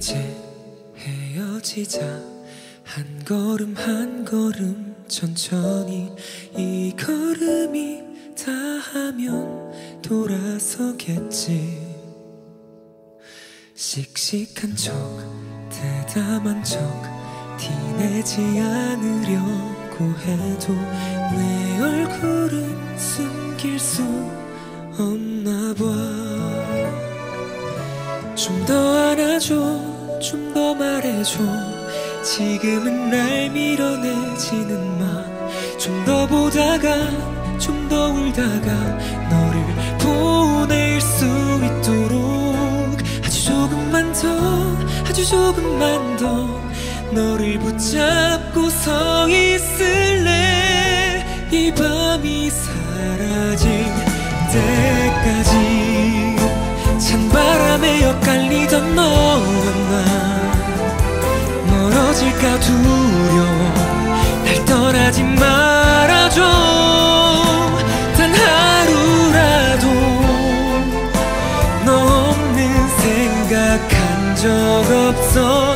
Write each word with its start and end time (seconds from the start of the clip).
이제 0.00 0.16
헤어지자. 0.96 2.00
한 2.84 3.22
걸음 3.26 3.74
한 3.76 4.24
걸음 4.24 4.96
천천히 5.06 6.10
이 6.56 6.94
걸음이 6.98 8.02
다 8.34 8.50
하면 8.50 10.00
돌아서겠지. 10.00 11.86
씩씩한 13.74 14.74
척 14.74 14.94
대담한 15.68 16.64
척 16.64 16.80
티내지 17.58 18.40
않으려고 18.58 20.14
해도 20.18 20.72
내 21.36 21.78
얼굴은 21.78 22.98
숨길 22.98 23.78
수 23.78 24.02
없나 24.98 25.74
봐. 25.74 26.40
좀 28.40 28.64
더 28.64 28.74
안아줘 29.10 29.89
좀 30.20 30.52
더 30.54 30.74
말해줘. 30.74 31.38
지금은 32.22 33.10
날 33.10 33.50
밀어내지는 33.50 34.98
마 34.98 35.30
좀 35.78 36.04
더 36.04 36.26
보다가 36.26 36.94
좀 37.58 37.88
더 37.88 38.08
울다가 38.08 38.70
너를 39.30 39.64
보낼 39.98 41.00
수 41.00 41.24
있도록. 41.24 42.98
아주 43.24 43.44
조금만 43.46 44.12
더 44.12 44.28
아주 45.08 45.26
조금만 45.26 46.16
더 46.16 46.46
너를 47.12 47.58
붙잡고 47.58 48.68
서 48.70 49.09
엇갈리던 58.04 58.94
너와 58.94 59.40
나. 59.90 60.30
멀어질까 61.66 62.60
두려워. 62.60 63.74
날 64.44 64.64
떠나지 64.64 65.22
말아줘. 65.22 66.40
단 68.16 68.34
하루라도 68.34 69.86
너 71.84 72.30
없는 72.30 72.88
생각한 72.98 74.36
적 74.36 74.48
없어 75.08 75.69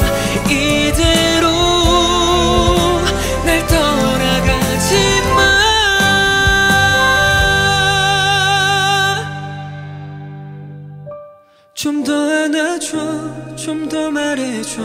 해줘 14.74 14.82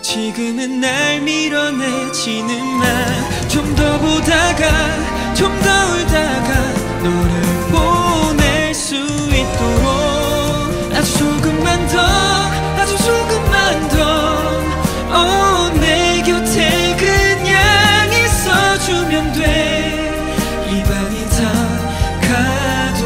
지금은 0.00 0.80
날 0.80 1.20
밀어내지는 1.20 2.78
마좀 2.78 3.74
더 3.74 3.98
보다가 3.98 5.34
좀 5.34 5.52
더 5.62 5.68
울다가 5.92 6.50
너를 7.02 7.42
보낼 7.70 8.74
수 8.74 8.94
있도록. 8.96 9.86
아주 10.96 11.18
조금만 11.18 11.86
더 11.88 11.98
아주 12.80 12.96
조금만 12.98 13.88
더내 15.08 16.22
곁에 16.22 16.96
그냥 16.96 18.12
있어주면 18.12 19.32
돼이 19.32 20.82
밤이 20.84 21.28
다 21.30 21.38
가도 22.28 23.04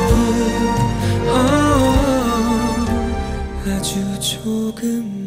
어, 1.31 1.33
아주 3.67 3.91
조금만 4.21 5.26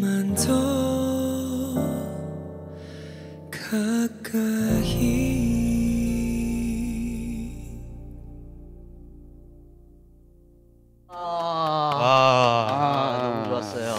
아, 12.02 13.20
너무 13.22 13.46
좋았어요. 13.46 13.96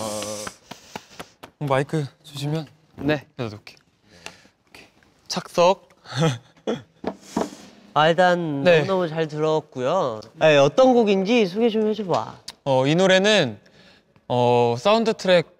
마이크 1.58 2.04
주시면 2.22 2.66
네. 2.96 3.26
내가 3.36 3.50
놓을게. 3.50 3.74
오케이. 4.68 4.86
착석. 5.26 5.88
아, 7.94 8.08
일단 8.08 8.62
네. 8.62 8.78
너무너무 8.78 9.08
잘 9.08 9.26
들었고요. 9.26 10.20
네, 10.36 10.56
어떤 10.58 10.94
곡인지 10.94 11.46
소개 11.46 11.68
좀 11.68 11.88
해줘봐. 11.88 12.38
어, 12.64 12.86
이 12.86 12.94
노래는 12.94 13.58
어, 14.28 14.76
사운드 14.78 15.12
트랙 15.12 15.59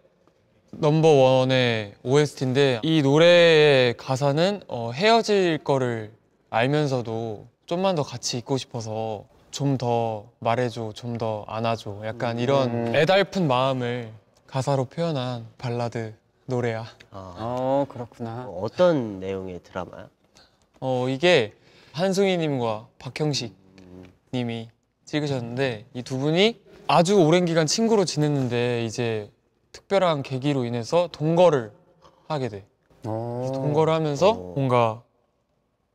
넘버 0.72 1.08
원의 1.08 1.94
OST인데 2.03 2.81
이 2.82 3.03
노래의 3.03 3.97
가사는 3.97 4.62
어, 4.69 4.92
헤어질 4.92 5.58
거를 5.64 6.12
알면서도 6.50 7.47
좀만 7.66 7.94
더 7.94 8.03
같이 8.03 8.38
있고 8.38 8.56
싶어서 8.56 9.25
좀 9.50 9.76
더 9.78 10.26
말해줘, 10.38 10.92
좀 10.94 11.19
더 11.19 11.44
안아줘. 11.48 12.03
약간 12.04 12.38
이런 12.38 12.94
애달픈 12.94 13.48
마음을 13.48 14.12
가사로 14.47 14.84
표현한 14.84 15.47
발라드 15.59 16.14
노래야. 16.47 16.86
어 17.10 17.84
그렇구나. 17.88 18.44
어, 18.48 18.60
어떤 18.62 19.19
내용의 19.20 19.60
드라마야? 19.64 20.09
어, 20.80 21.06
이게 21.09 21.53
한소희님과 21.92 22.86
박형식 22.98 23.54
님이 24.32 24.69
찍으셨는데 25.04 25.86
이 25.94 26.03
두 26.03 26.19
분이 26.19 26.60
아주 26.86 27.16
오랜 27.20 27.44
기간 27.44 27.66
친구로 27.66 28.04
지냈는데 28.04 28.84
이제 28.84 29.30
특별한 29.72 30.22
계기로 30.22 30.64
인해서 30.64 31.08
동거를 31.12 31.72
하게 32.28 32.48
돼. 32.48 32.64
어. 33.04 33.50
동거를 33.54 33.92
하면서 33.92 34.31
어. 34.31 34.34
뭔가 34.54 35.03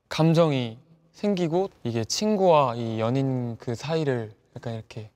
감정이 0.09 0.77
생기고 1.11 1.69
이게 1.83 2.03
친구와 2.03 2.75
이 2.75 2.99
연인 2.99 3.57
그 3.57 3.75
사이를 3.75 4.31
약간 4.55 4.73
이렇게 4.73 5.09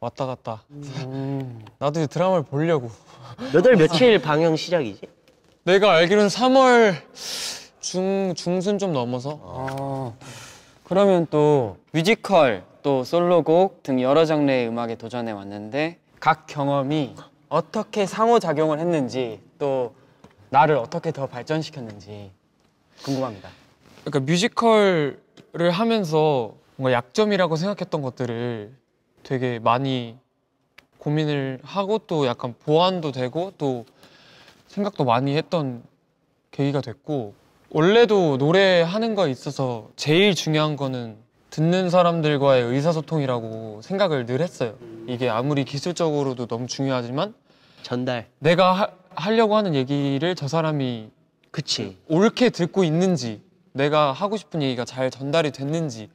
왔다 0.00 0.26
갔다. 0.26 0.62
음. 0.70 1.64
나도 1.78 2.00
이 2.00 2.06
드라마를 2.06 2.44
보려고. 2.44 2.90
몇 3.52 3.64
월 3.66 3.76
며칠 3.76 4.20
방영 4.20 4.56
시작이지? 4.56 5.00
내가 5.64 5.92
알기로는 5.92 6.28
3월 6.28 6.94
중 7.80 8.32
중순 8.34 8.78
좀 8.78 8.92
넘어서 8.92 9.38
어. 9.42 10.16
그러면 10.84 11.26
또 11.30 11.76
뮤지컬 11.92 12.64
또 12.82 13.04
솔로곡 13.04 13.82
등 13.82 14.00
여러 14.00 14.24
장르의 14.24 14.68
음악에 14.68 14.96
도전해 14.96 15.32
왔는데 15.32 15.98
각 16.18 16.46
경험이 16.46 17.14
어떻게 17.50 18.06
상호작용을 18.06 18.78
했는지 18.78 19.40
또 19.58 19.94
나를 20.48 20.76
어떻게 20.76 21.12
더 21.12 21.26
발전시켰는지 21.26 22.30
궁금합니다. 23.04 23.50
그러니까 24.04 24.20
뮤지컬을 24.20 25.18
하면서 25.72 26.54
뭔가 26.76 26.96
약점이라고 26.96 27.56
생각했던 27.56 28.02
것들을 28.02 28.72
되게 29.24 29.58
많이 29.58 30.16
고민을 30.98 31.58
하고 31.62 31.98
또 31.98 32.26
약간 32.26 32.54
보완도 32.64 33.10
되고 33.12 33.52
또 33.58 33.84
생각도 34.68 35.04
많이 35.04 35.36
했던 35.36 35.82
계기가 36.52 36.80
됐고 36.80 37.34
원래도 37.70 38.36
노래하는 38.36 39.14
거에 39.14 39.30
있어서 39.30 39.90
제일 39.96 40.34
중요한 40.34 40.76
거는 40.76 41.16
듣는 41.50 41.90
사람들과의 41.90 42.62
의사소통이라고 42.64 43.80
생각을 43.82 44.26
늘 44.26 44.40
했어요. 44.40 44.74
이게 45.06 45.28
아무리 45.28 45.64
기술적으로도 45.64 46.46
너무 46.46 46.66
중요하지만 46.66 47.34
전달. 47.82 48.26
내가 48.38 48.72
하, 48.72 48.88
하려고 49.14 49.56
하는 49.56 49.74
얘기를 49.74 50.34
저 50.34 50.46
사람이 50.48 51.10
그치. 51.50 51.96
옳게 52.08 52.50
듣고 52.50 52.84
있는지 52.84 53.40
내가 53.72 54.12
하고 54.12 54.36
싶은 54.36 54.62
얘기가 54.62 54.84
잘 54.84 55.10
전달이 55.10 55.50
됐는지 55.50 56.08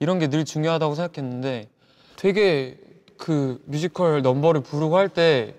이런 0.00 0.18
게 0.18 0.28
늘 0.28 0.44
중요하다고 0.44 0.94
생각했는데 0.94 1.68
되게 2.16 2.76
그 3.18 3.60
뮤지컬 3.66 4.22
넘버를 4.22 4.62
부르고 4.62 4.96
할 4.96 5.08
때 5.08 5.54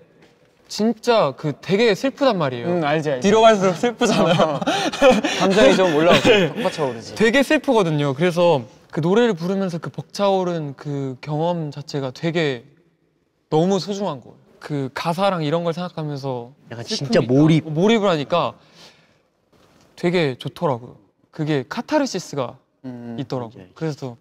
진짜 0.66 1.34
그 1.36 1.52
되게 1.60 1.94
슬프단 1.96 2.38
말이에요. 2.38 2.66
응 2.68 2.84
알지 2.84 3.10
알지. 3.10 3.28
뒤로 3.28 3.42
갈수록 3.42 3.74
슬프잖아요. 3.74 4.60
감정이 5.40 5.74
좀 5.76 5.94
올라오고 5.96 6.20
벅벅차 6.54 6.84
오르지. 6.86 7.14
되게 7.16 7.42
슬프거든요. 7.42 8.14
그래서 8.14 8.62
그 8.92 9.00
노래를 9.00 9.34
부르면서 9.34 9.78
그 9.78 9.90
벅차오른 9.90 10.74
그 10.76 11.16
경험 11.20 11.70
자체가 11.70 12.10
되게 12.10 12.64
너무 13.48 13.78
소중한 13.78 14.20
거예요. 14.20 14.36
그 14.58 14.90
가사랑 14.94 15.42
이런 15.44 15.64
걸 15.64 15.72
생각하면서 15.72 16.52
약간 16.70 16.84
진짜 16.84 17.20
몰입. 17.20 17.66
어, 17.66 17.70
몰입을 17.70 18.08
하니까 18.08 18.54
되게 19.96 20.34
좋더라고요. 20.36 20.96
그게 21.30 21.64
카타르시스가 21.68 22.58
음. 22.84 23.16
있더라고요. 23.20 23.48
알지, 23.48 23.60
알지. 23.60 23.72
그래서 23.74 24.16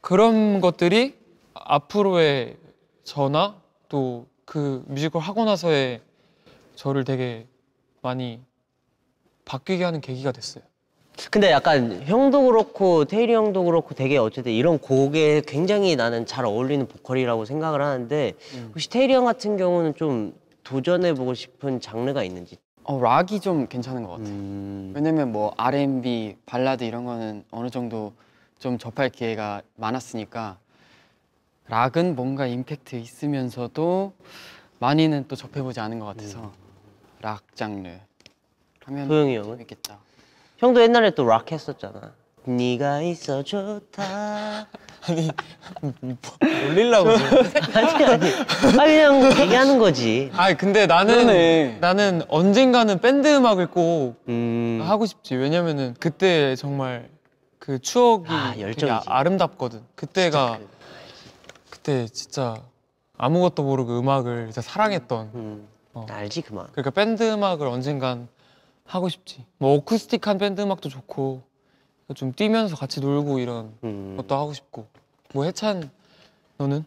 그런 0.00 0.60
것들이 0.60 1.14
앞으로의 1.54 2.56
저나 3.04 3.56
또 3.88 4.30
그 4.50 4.82
뮤지컬 4.88 5.22
하고 5.22 5.44
나서의 5.44 6.02
저를 6.74 7.04
되게 7.04 7.46
많이 8.02 8.40
바뀌게 9.44 9.84
하는 9.84 10.00
계기가 10.00 10.32
됐어요. 10.32 10.64
근데 11.28 11.50
약간 11.50 12.02
형도 12.04 12.46
그렇고 12.46 13.04
테일이 13.04 13.34
형도 13.34 13.64
그렇고 13.64 13.94
되게 13.94 14.16
어쨌든 14.16 14.52
이런 14.52 14.78
곡에 14.78 15.42
굉장히 15.46 15.96
나는 15.96 16.24
잘 16.24 16.44
어울리는 16.44 16.86
보컬이라고 16.86 17.44
생각을 17.44 17.82
하는데 17.82 18.32
혹시 18.72 18.88
테일이 18.88 19.12
형 19.12 19.24
같은 19.24 19.56
경우는 19.56 19.94
좀 19.96 20.34
도전해보고 20.64 21.34
싶은 21.34 21.80
장르가 21.80 22.22
있는지. 22.22 22.56
어, 22.84 23.00
락이 23.00 23.40
좀 23.40 23.66
괜찮은 23.66 24.02
것 24.04 24.10
같아. 24.10 24.22
음, 24.24 24.92
왜냐면 24.94 25.32
뭐 25.32 25.52
R&B, 25.56 26.36
발라드 26.46 26.84
이런 26.84 27.04
거는 27.04 27.44
어느 27.50 27.68
정도 27.70 28.12
좀 28.58 28.78
접할 28.78 29.10
기회가 29.10 29.62
많았으니까 29.76 30.58
락은 31.68 32.16
뭔가 32.16 32.46
임팩트 32.46 32.96
있으면서도 32.96 34.12
많이는 34.78 35.26
또 35.28 35.36
접해보지 35.36 35.80
않은 35.80 35.98
것 35.98 36.06
같아서 36.06 36.52
락 37.20 37.54
장르 37.54 37.90
하면 38.84 39.06
소영이 39.06 39.36
형은? 39.36 39.50
재밌겠다. 39.50 39.98
형도 40.60 40.82
옛날에 40.82 41.10
또 41.12 41.24
락 41.24 41.52
했었잖아. 41.52 42.12
네가 42.44 43.00
있어 43.02 43.42
좋다. 43.42 44.66
놀리려고. 46.68 47.10
아니 47.74 48.04
아니. 48.04 48.30
아 48.30 48.84
그냥 48.84 49.40
얘기하는 49.40 49.78
거지. 49.78 50.30
아니 50.34 50.56
근데 50.56 50.86
나는 50.86 51.14
그러네. 51.14 51.78
나는 51.80 52.22
언젠가는 52.28 52.98
밴드 53.00 53.28
음악을 53.34 53.68
꼭 53.68 54.16
음. 54.28 54.80
하고 54.84 55.06
싶지. 55.06 55.34
왜냐면은 55.36 55.94
그때 55.98 56.54
정말 56.56 57.08
그 57.58 57.78
추억이 57.78 58.26
아, 58.28 58.52
되게. 58.54 58.90
아, 59.06 59.22
름답거든 59.22 59.80
그때가 59.94 60.58
그때 61.70 62.06
진짜 62.08 62.56
아무것도 63.16 63.62
모르고 63.62 63.98
음악을 63.98 64.46
진짜 64.46 64.60
사랑했던. 64.60 65.30
음. 65.34 65.68
어. 65.94 66.06
알지 66.10 66.42
그만. 66.42 66.66
그러니까 66.72 66.90
밴드 66.90 67.22
음악을 67.32 67.66
언젠간 67.66 68.28
하고 68.90 69.08
싶지. 69.08 69.44
뭐 69.58 69.76
어쿠스틱한 69.76 70.38
밴드 70.38 70.60
음악도 70.60 70.88
좋고 70.88 71.42
좀 72.16 72.32
뛰면서 72.32 72.74
같이 72.74 73.00
놀고 73.00 73.38
이런 73.38 73.72
음. 73.84 74.16
것도 74.16 74.34
하고 74.34 74.52
싶고. 74.52 74.86
뭐 75.32 75.44
해찬 75.44 75.90
너는? 76.58 76.84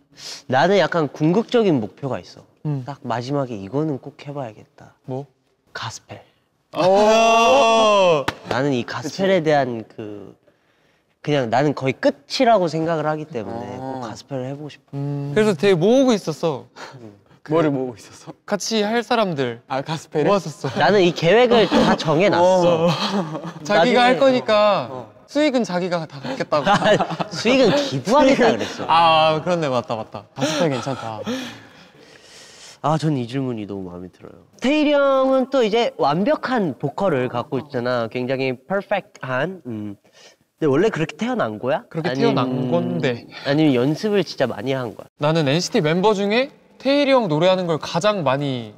나는 0.48 0.78
약간 0.80 1.08
궁극적인 1.08 1.80
목표가 1.80 2.20
있어. 2.20 2.44
음. 2.66 2.84
딱 2.86 3.00
마지막에 3.04 3.56
이거는 3.56 4.00
꼭 4.00 4.28
해봐야겠다. 4.28 4.96
뭐? 5.06 5.26
가스펠. 5.72 6.22
오! 6.76 8.26
나는 8.50 8.74
이 8.74 8.84
가스펠에 8.84 9.44
대한 9.44 9.86
그 9.88 10.36
그냥 11.22 11.50
나는 11.50 11.74
거의 11.74 11.94
끝이라고 11.94 12.68
생각을 12.68 13.06
하기 13.06 13.26
때문에 13.26 13.78
어. 13.80 13.94
꼭 13.94 14.02
가스펠을 14.02 14.46
해보고 14.48 14.68
싶어. 14.68 14.84
그래서 15.34 15.54
되게 15.54 15.74
모으고 15.74 16.12
있었어. 16.12 16.68
뭐를 17.50 17.72
모으고 17.72 17.95
있었어? 17.98 18.31
같이 18.45 18.81
할 18.84 19.04
사람들 19.04 19.62
아 19.68 19.81
가스펠? 19.81 20.24
모았었어. 20.25 20.80
나는 20.80 21.01
이 21.01 21.12
계획을 21.13 21.68
다 21.68 21.95
정해놨어. 21.95 22.88
자기가 23.63 23.84
나중에- 23.84 23.95
할 23.98 24.18
거니까 24.19 25.07
수익은 25.28 25.63
자기가 25.63 26.06
다 26.06 26.19
갖겠다고. 26.22 26.66
수익은 27.31 27.75
기부하겠다 27.75 28.51
그랬어. 28.51 28.86
아 28.88 29.42
그렇네 29.44 29.68
맞다 29.68 29.95
맞다. 29.95 30.25
가스펠 30.36 30.69
괜찮다. 30.69 31.19
아, 32.86 32.98
전 32.98 33.16
이 33.18 33.25
질문이 33.28 33.66
너무 33.66 33.90
마음에 33.90 34.10
들어요. 34.10 34.34
태일이 34.62 34.92
형은 34.92 35.50
또 35.50 35.63
이제 35.63 35.92
완벽한 35.98 36.78
보컬을 36.80 37.30
갖고 37.30 37.57
있잖아. 37.60 38.07
굉장히 38.10 38.57
퍼펙트한. 38.68 39.62
음. 39.66 39.95
근데 40.60 40.69
원래 40.69 40.90
그렇게 40.90 41.16
태어난 41.16 41.60
거야? 41.60 41.84
그렇게 41.90 42.13
태어난 42.13 42.69
건데. 42.69 43.25
아니면 43.48 43.74
연습을 43.74 44.25
진짜 44.25 44.48
많이 44.48 44.74
한 44.74 44.95
거야? 44.95 45.07
나는 45.18 45.48
NCT 45.48 45.80
멤버 45.81 46.13
중에 46.13 46.51
태일이 46.78 47.12
형 47.12 47.28
노래하는 47.28 47.68
걸 47.68 47.78
가장 47.78 48.24
많이 48.24 48.74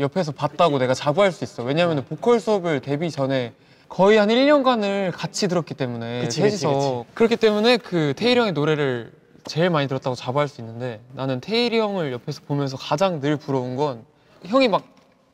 옆에서 0.00 0.32
봤다고 0.32 0.78
내가 0.78 0.94
자부할 0.94 1.32
수 1.32 1.44
있어. 1.44 1.62
왜냐면 1.64 2.04
보컬 2.04 2.40
수업을 2.40 2.80
데뷔 2.80 3.10
전에 3.10 3.52
거의 3.88 4.18
한 4.18 4.28
1년간을 4.28 5.12
같이 5.12 5.48
들었기 5.48 5.74
때문에 5.74 6.20
그치, 6.22 6.40
그치, 6.42 6.58
셋이서. 6.58 7.06
그렇기 7.14 7.36
때문에 7.36 7.78
그 7.78 8.12
태일이 8.16 8.38
형의 8.38 8.52
노래를 8.52 9.12
제일 9.46 9.70
많이 9.70 9.88
들었다고 9.88 10.14
자부할 10.14 10.46
수 10.46 10.60
있는데 10.60 11.00
나는 11.14 11.40
태일이 11.40 11.78
형을 11.78 12.12
옆에서 12.12 12.42
보면서 12.46 12.76
가장 12.76 13.20
늘 13.20 13.36
부러운 13.36 13.76
건 13.76 14.04
형이 14.44 14.68
막, 14.68 14.84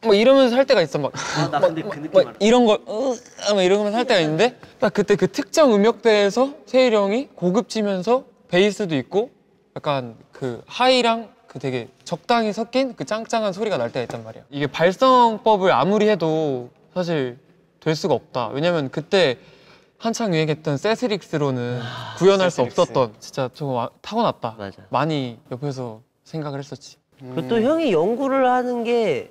막 0.03 0.15
이러면서 0.15 0.57
할 0.57 0.67
때가 0.67 0.81
있어. 0.83 0.99
막, 0.99 1.13
나 1.51 1.61
근데 1.61 1.83
그막 1.83 2.37
이런 2.39 2.65
걸 2.65 2.79
으, 2.89 3.55
막 3.55 3.63
이러면서 3.63 3.99
할 3.99 4.07
때가 4.07 4.21
있는데 4.21 4.57
딱 4.79 4.95
그때 4.95 5.17
그 5.17 5.27
특정 5.31 5.75
음역대에서 5.75 6.55
태일이 6.67 6.95
형이 6.95 7.29
고급지면서 7.35 8.25
베이스도 8.49 8.95
있고 8.97 9.31
약간 9.77 10.15
그 10.31 10.63
하이랑 10.67 11.29
그 11.49 11.59
되게 11.59 11.89
적당히 12.05 12.53
섞인 12.53 12.95
그 12.95 13.05
짱짱한 13.05 13.53
소리가 13.53 13.77
날 13.79 13.91
때가 13.91 14.03
있단 14.05 14.25
말이야. 14.25 14.43
이게 14.51 14.67
발성법을 14.67 15.73
아무리 15.73 16.09
해도 16.09 16.69
사실 16.93 17.39
될 17.81 17.95
수가 17.95 18.15
없다. 18.15 18.49
왜냐면 18.49 18.91
그때 18.91 19.39
한창 19.99 20.35
유행했던 20.35 20.77
세스릭스로는 20.77 21.81
구현할 22.19 22.51
수 22.51 22.57
세스릭스. 22.57 22.81
없었던 22.81 23.15
진짜 23.21 23.49
저거 23.55 23.73
와- 23.73 23.91
타고났다. 24.03 24.57
맞아. 24.59 24.83
많이 24.91 25.39
옆에서 25.51 26.03
생각을 26.25 26.59
했었지. 26.59 26.97
그리고 27.19 27.49
또 27.49 27.61
형이 27.63 27.93
연구를 27.93 28.47
하는 28.51 28.85
게 28.85 29.31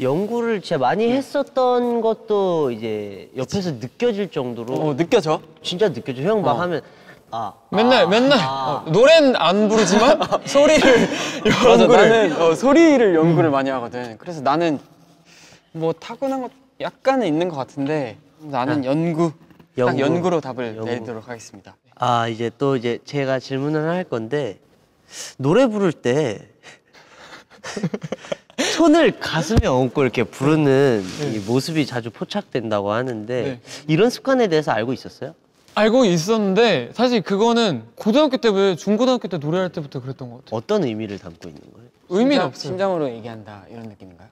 연구를 0.00 0.60
진짜 0.60 0.78
많이 0.78 1.10
했었던 1.10 2.00
것도 2.00 2.72
이제 2.72 3.30
옆에서 3.36 3.72
느껴질 3.72 4.30
정도로 4.30 4.74
어 4.74 4.96
느껴져? 4.96 5.40
진짜 5.62 5.92
느껴져. 5.92 6.22
형막 6.22 6.58
하면 6.58 6.82
아 7.32 7.54
맨날 7.70 8.04
아, 8.04 8.06
맨날 8.06 8.38
아. 8.38 8.84
어, 8.86 8.90
노래는 8.90 9.34
안 9.36 9.68
부르지만 9.68 10.20
소리를 10.44 11.08
맞아 11.44 11.82
연구를 11.82 12.08
나는 12.08 12.40
어, 12.42 12.54
소리를 12.54 13.14
연구를 13.14 13.50
많이 13.50 13.70
하거든. 13.70 14.18
그래서 14.18 14.42
나는 14.42 14.78
뭐 15.72 15.94
타고난 15.94 16.42
것 16.42 16.50
약간은 16.80 17.26
있는 17.26 17.48
것 17.48 17.56
같은데 17.56 18.18
나는 18.38 18.84
연구, 18.84 19.32
딱 19.76 19.98
연구. 19.98 20.00
연구로 20.00 20.40
답을 20.42 20.76
연구. 20.76 20.84
내도록 20.84 21.26
하겠습니다. 21.28 21.74
아 21.94 22.28
이제 22.28 22.50
또 22.58 22.76
이제 22.76 22.98
제가 23.06 23.38
질문을 23.38 23.88
할 23.88 24.04
건데 24.04 24.58
노래 25.38 25.66
부를 25.66 25.92
때 25.92 26.48
손을 28.76 29.18
가슴에 29.18 29.66
얹고 29.66 30.02
이렇게 30.02 30.24
부르는 30.24 31.02
이 31.32 31.38
모습이 31.38 31.86
자주 31.86 32.10
포착된다고 32.10 32.92
하는데 32.92 33.42
네. 33.42 33.60
이런 33.86 34.10
습관에 34.10 34.48
대해서 34.48 34.72
알고 34.72 34.92
있었어요? 34.92 35.34
알고 35.74 36.04
있었는데 36.04 36.90
사실 36.92 37.22
그거는 37.22 37.84
고등학교 37.94 38.36
때부터 38.36 38.74
중고등학교 38.76 39.28
때 39.28 39.38
노래할 39.38 39.70
때부터 39.70 40.00
그랬던 40.00 40.30
것 40.30 40.44
같아요. 40.44 40.56
어떤 40.58 40.84
의미를 40.84 41.18
담고 41.18 41.48
있는 41.48 41.62
거예요? 41.72 41.88
의미는 42.10 42.44
없어요. 42.44 42.68
심장으로 42.70 43.10
얘기한다 43.10 43.64
이런 43.70 43.84
느낌인가요? 43.84 44.28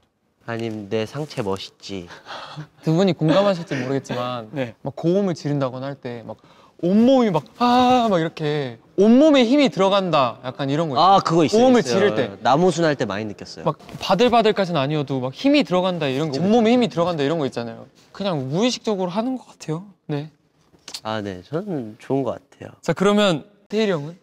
아니면 0.47 0.89
내 0.91 1.07
상체 1.07 1.43
멋있지. 1.43 2.09
두 2.83 2.93
분이 2.95 3.15
공감하실지 3.15 3.75
모르겠지만 3.77 4.49
네. 4.53 4.75
막 4.83 4.95
고음을 4.97 5.35
지른다거나 5.35 5.87
할 5.87 5.95
때 5.95 6.23
막 6.27 6.37
온몸이 6.83 7.31
막 7.31 7.45
아 7.59 8.09
막 8.11 8.19
이렇게 8.21 8.79
온몸에 8.97 9.45
힘이 9.45 9.69
들어간다 9.69 10.39
약간 10.45 10.69
이런 10.71 10.89
거 10.89 10.95
있어요. 10.97 11.05
아 11.07 11.21
그거 11.21 11.45
있어요. 11.45 11.61
고음을 11.63 11.81
있어요. 11.81 11.95
지를 11.95 12.15
때. 12.15 12.31
나무순 12.43 12.85
할 12.85 12.95
때 12.97 13.05
많이 13.07 13.25
느꼈어요. 13.27 13.65
막 13.65 13.77
바들바들까지는 14.01 14.79
아니어도 14.81 15.21
막 15.21 15.33
힘이 15.33 15.63
들어간다 15.65 16.07
이런 16.09 16.31
거 16.31 16.39
온몸에 16.39 16.73
힘이 16.73 16.89
들어간다 16.89 17.23
이런 17.23 17.39
거 17.39 17.47
있잖아요. 17.47 17.87
그냥 18.13 18.49
무의식적으로 18.51 19.11
하는 19.11 19.37
것 19.39 19.47
같아요. 19.47 19.85
네. 20.07 20.31
아 21.03 21.21
네, 21.21 21.43
저는 21.49 21.97
좋은 21.99 22.23
것 22.23 22.33
같아요. 22.51 22.71
자 22.83 22.93
그러면 22.93 23.45
태일이 23.69 23.91
형은 23.93 24.17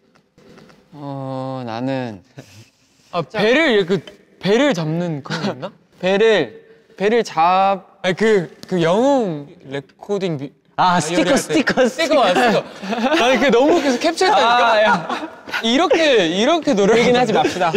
어 0.92 1.62
나는 1.66 2.22
아 3.10 3.22
배를 3.22 3.86
그 3.86 4.00
배를 4.40 4.74
잡는 4.74 5.22
그런 5.22 5.42
거 5.42 5.52
있나? 5.52 5.72
배를 6.00 6.64
배를 6.96 7.24
잡 7.24 7.98
아니 8.02 8.14
그그 8.14 8.82
영웅 8.82 9.48
레코딩 9.68 10.38
비... 10.38 10.52
아 10.76 11.00
스티커 11.00 11.22
할 11.22 11.26
때. 11.32 11.36
스티커 11.36 11.88
스티커 11.88 12.22
아 12.22 12.34
스티커 12.34 12.64
아니 13.24 13.38
그 13.38 13.46
너무 13.46 13.76
웃겨서 13.78 13.98
캡처했다니까 13.98 14.72
아, 14.72 14.82
야. 14.82 15.28
이렇게 15.64 16.26
이렇게 16.28 16.74
노래 16.74 17.00
얘기는 17.00 17.18
하지 17.18 17.32
맙시다. 17.32 17.72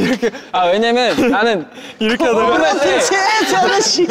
아 0.52 0.68
왜냐면 0.68 1.32
나는 1.32 1.66
이렇게 2.00 2.24
하다가 2.26 2.80
제 2.80 3.18
아저씨. 3.58 4.08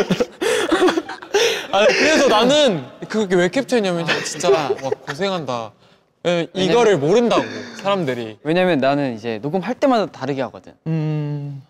아니 1.72 1.86
그래서 1.86 2.28
나는 2.28 2.84
그게 3.08 3.36
왜 3.36 3.48
캡처했냐면 3.48 4.02
야, 4.08 4.24
진짜 4.24 4.50
와 4.50 4.70
고생한다 5.06 5.72
예, 6.26 6.46
이거를 6.52 6.98
모른다고 6.98 7.44
사람들이 7.82 8.38
왜냐면 8.42 8.78
나는 8.78 9.14
이제 9.14 9.38
녹음할 9.40 9.74
때마다 9.74 10.06
다르게 10.06 10.42
하거든. 10.42 10.74
음... 10.86 11.62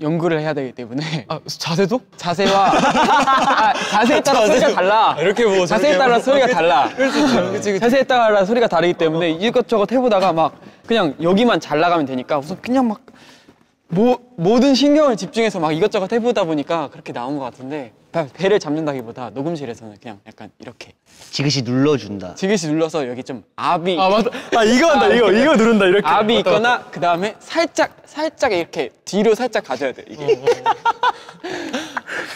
연구를 0.00 0.40
해야 0.40 0.54
되기 0.54 0.72
때문에 0.72 1.26
아 1.28 1.38
자세도? 1.46 2.00
자세와 2.16 2.72
아, 2.72 3.74
자세에 3.90 4.22
따라 4.22 4.46
소리가 4.46 4.72
달라. 4.74 5.16
이렇게 5.20 5.44
보고 5.44 5.66
자세에 5.66 5.98
따라 5.98 6.14
보고. 6.14 6.24
소리가 6.24 6.46
달라. 6.46 6.88
그치 6.96 7.20
그치 7.52 7.78
자세에 7.80 8.02
따라 8.04 8.42
소리가 8.46 8.66
다르기 8.66 8.94
때문에 8.94 9.32
이것저것 9.32 9.92
해보다가 9.92 10.32
막 10.32 10.58
그냥 10.86 11.14
여기만 11.20 11.60
잘 11.60 11.80
나가면 11.80 12.06
되니까 12.06 12.38
우선 12.38 12.56
그냥 12.62 12.88
막 12.88 13.00
모, 13.92 14.18
모든 14.36 14.74
신경을 14.74 15.16
집중해서 15.16 15.58
막 15.58 15.72
이것저것 15.72 16.12
해보다 16.12 16.44
보니까 16.44 16.88
그렇게 16.90 17.12
나온 17.12 17.38
것 17.38 17.44
같은데 17.44 17.92
배- 18.12 18.28
배를 18.32 18.60
잡는다기보다 18.60 19.30
녹음실에서는 19.30 19.96
그냥 20.00 20.20
약간 20.28 20.50
이렇게. 20.60 20.92
지그시 21.30 21.62
눌러준다. 21.62 22.34
지그시 22.36 22.68
눌러서 22.68 23.08
여기 23.08 23.22
좀 23.24 23.42
압이 23.56 23.98
아 23.98 24.08
맞다. 24.08 24.30
아 24.56 24.64
이거 24.64 24.90
한다 24.90 25.08
이거. 25.08 25.32
이거 25.32 25.56
누른다 25.56 25.86
이렇게. 25.86 26.06
압이 26.06 26.38
있거나 26.38 26.84
그 26.90 27.00
다음에 27.00 27.34
살짝 27.40 27.96
살짝 28.06 28.52
이렇게 28.52 28.90
뒤로 29.04 29.34
살짝 29.34 29.64
가져야 29.64 29.92
돼 29.92 30.04
이게. 30.08 30.24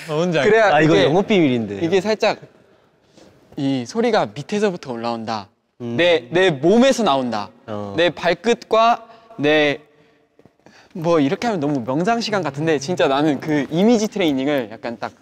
어, 0.08 0.14
뭔지 0.16 0.38
알겠다. 0.38 0.42
그래야 0.44 0.74
아 0.74 0.80
이거 0.80 1.00
영업 1.02 1.26
비밀인데. 1.28 1.80
이게 1.84 2.00
살짝 2.00 2.38
이 3.56 3.84
소리가 3.86 4.26
밑에서부터 4.34 4.92
올라온다. 4.92 5.48
내내 5.78 6.50
몸에서 6.50 7.02
나온다. 7.04 7.50
어. 7.66 7.94
내 7.96 8.10
발끝과 8.10 9.06
내 9.38 9.80
뭐 10.94 11.18
이렇게 11.18 11.46
하면 11.48 11.60
너무 11.60 11.80
명상 11.84 12.20
시간 12.20 12.42
같은데 12.42 12.78
진짜 12.78 13.08
나는 13.08 13.40
그 13.40 13.66
이미지 13.70 14.06
트레이닝을 14.08 14.68
약간 14.70 14.96
딱 14.98 15.12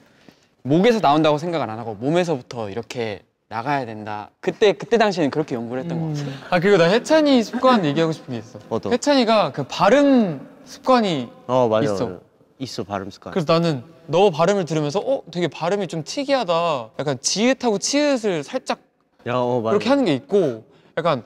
목에서 0.63 1.01
나온다고 1.01 1.39
생각을 1.39 1.69
안 1.71 1.79
하고 1.79 1.95
몸에서부터 1.95 2.69
이렇게 2.71 3.23
나가야 3.49 3.87
된다. 3.87 4.31
그때 4.41 4.73
그때 4.73 4.99
당시에는 4.99 5.31
그렇게 5.31 5.55
연구를 5.55 5.83
했던 5.83 5.99
것 6.01 6.09
같아요. 6.09 6.35
아 6.51 6.61
그리고 6.61 6.77
나 6.77 6.85
해찬이 6.85 7.43
습관 7.43 7.85
얘기하고 7.87 8.13
싶은 8.13 8.33
게 8.33 8.39
있어. 8.39 8.59
어떤? 8.69 8.93
해찬이가 8.93 9.53
그 9.53 9.65
발음 9.65 10.47
습관이 10.65 11.29
어 11.47 11.69
맞아. 11.69 11.85
있어. 11.85 12.07
맞아. 12.07 12.19
있어 12.59 12.85
발음 12.85 13.11
습관. 13.11 13.33
그래서 13.33 13.51
나는 13.51 13.83
너 14.07 14.31
발음을 14.31 14.67
들으면서 14.67 15.01
어 15.01 15.23
되게 15.31 15.49
발음이 15.49 15.87
좀 15.87 16.05
특이하다. 16.05 16.91
약간 16.99 17.19
지읒하고 17.21 17.79
치읒을 17.79 18.43
살짝 18.45 18.79
야, 19.27 19.37
어 19.37 19.61
맞아. 19.63 19.71
그렇게 19.73 19.89
하는 19.89 20.05
게 20.05 20.13
있고 20.15 20.65
약간 20.99 21.25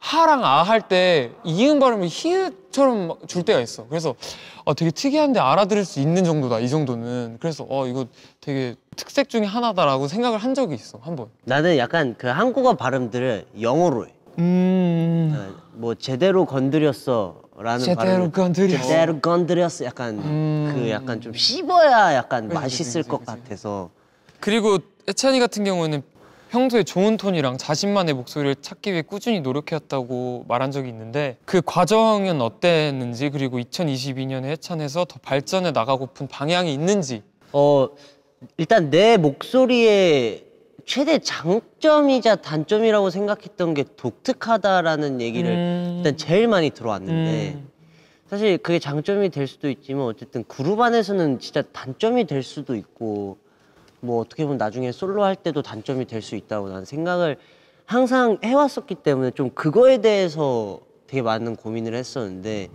하랑 0.00 0.44
아 0.44 0.62
할 0.62 0.80
때 0.88 1.30
이응 1.44 1.78
발음을 1.78 2.08
히읗처럼 2.10 3.06
막줄 3.08 3.44
때가 3.44 3.60
있어. 3.60 3.86
그래서 3.88 4.14
아, 4.64 4.72
되게 4.72 4.90
특이한데 4.90 5.38
알아들을 5.38 5.84
수 5.84 6.00
있는 6.00 6.24
정도다. 6.24 6.58
이 6.60 6.68
정도는. 6.68 7.36
그래서 7.38 7.66
어 7.68 7.86
이거 7.86 8.06
되게 8.40 8.74
특색 8.96 9.28
중에 9.28 9.44
하나다라고 9.44 10.08
생각을 10.08 10.38
한 10.38 10.54
적이 10.54 10.74
있어. 10.74 10.98
한 11.02 11.16
번. 11.16 11.28
나는 11.44 11.76
약간 11.76 12.14
그 12.18 12.26
한국어 12.28 12.74
발음들을 12.74 13.46
영어로 13.60 14.06
해. 14.06 14.10
음. 14.38 15.34
어, 15.36 15.62
뭐 15.74 15.94
제대로 15.94 16.46
건드렸어 16.46 17.36
라는 17.58 17.84
제대로 17.84 18.28
발음을- 18.28 18.32
건드렸어. 18.32 18.82
제대로 18.82 19.20
건드렸어. 19.20 19.84
약간 19.84 20.18
음. 20.18 20.72
그 20.74 20.90
약간 20.90 21.20
좀 21.20 21.34
씹어야 21.34 22.14
약간 22.14 22.48
그치, 22.48 22.54
맛있을 22.60 23.02
그치, 23.02 23.08
것 23.10 23.18
그치. 23.18 23.26
같아서. 23.42 23.90
그리고 24.40 24.78
해찬이 25.08 25.38
같은 25.40 25.64
경우는 25.64 26.02
평소에 26.50 26.82
좋은 26.82 27.16
톤이랑 27.16 27.58
자신만의 27.58 28.14
목소리를 28.14 28.56
찾기 28.56 28.90
위해 28.90 29.02
꾸준히 29.02 29.40
노력해왔다고 29.40 30.46
말한 30.48 30.72
적이 30.72 30.88
있는데 30.88 31.36
그 31.44 31.62
과정은 31.64 32.40
어땠는지 32.40 33.30
그리고 33.30 33.60
2022년에 33.60 34.46
해찬에서 34.46 35.04
더 35.04 35.20
발전해 35.22 35.70
나가고픈 35.70 36.26
방향이 36.26 36.74
있는지 36.74 37.22
어 37.52 37.88
일단 38.56 38.90
내 38.90 39.16
목소리의 39.16 40.44
최대 40.86 41.20
장점이자 41.20 42.36
단점이라고 42.36 43.10
생각했던 43.10 43.74
게 43.74 43.84
독특하다라는 43.96 45.20
얘기를 45.20 45.52
음. 45.52 45.94
일단 45.98 46.16
제일 46.16 46.48
많이 46.48 46.70
들어왔는데 46.70 47.52
음. 47.54 47.68
사실 48.28 48.58
그게 48.58 48.80
장점이 48.80 49.28
될 49.28 49.46
수도 49.46 49.70
있지만 49.70 50.06
어쨌든 50.06 50.42
그룹 50.48 50.80
안에서는 50.80 51.38
진짜 51.38 51.62
단점이 51.62 52.24
될 52.24 52.42
수도 52.42 52.74
있고 52.74 53.38
뭐 54.00 54.20
어떻게 54.20 54.44
보면 54.44 54.58
나중에 54.58 54.92
솔로 54.92 55.24
할 55.24 55.36
때도 55.36 55.62
단점이 55.62 56.06
될 56.06 56.22
수 56.22 56.36
있다고 56.36 56.68
나는 56.68 56.84
생각을 56.84 57.36
항상 57.86 58.38
해왔었기 58.44 58.96
때문에 58.96 59.30
좀 59.32 59.50
그거에 59.50 59.98
대해서 59.98 60.80
되게 61.06 61.22
많은 61.22 61.56
고민을 61.56 61.94
했었는데 61.94 62.68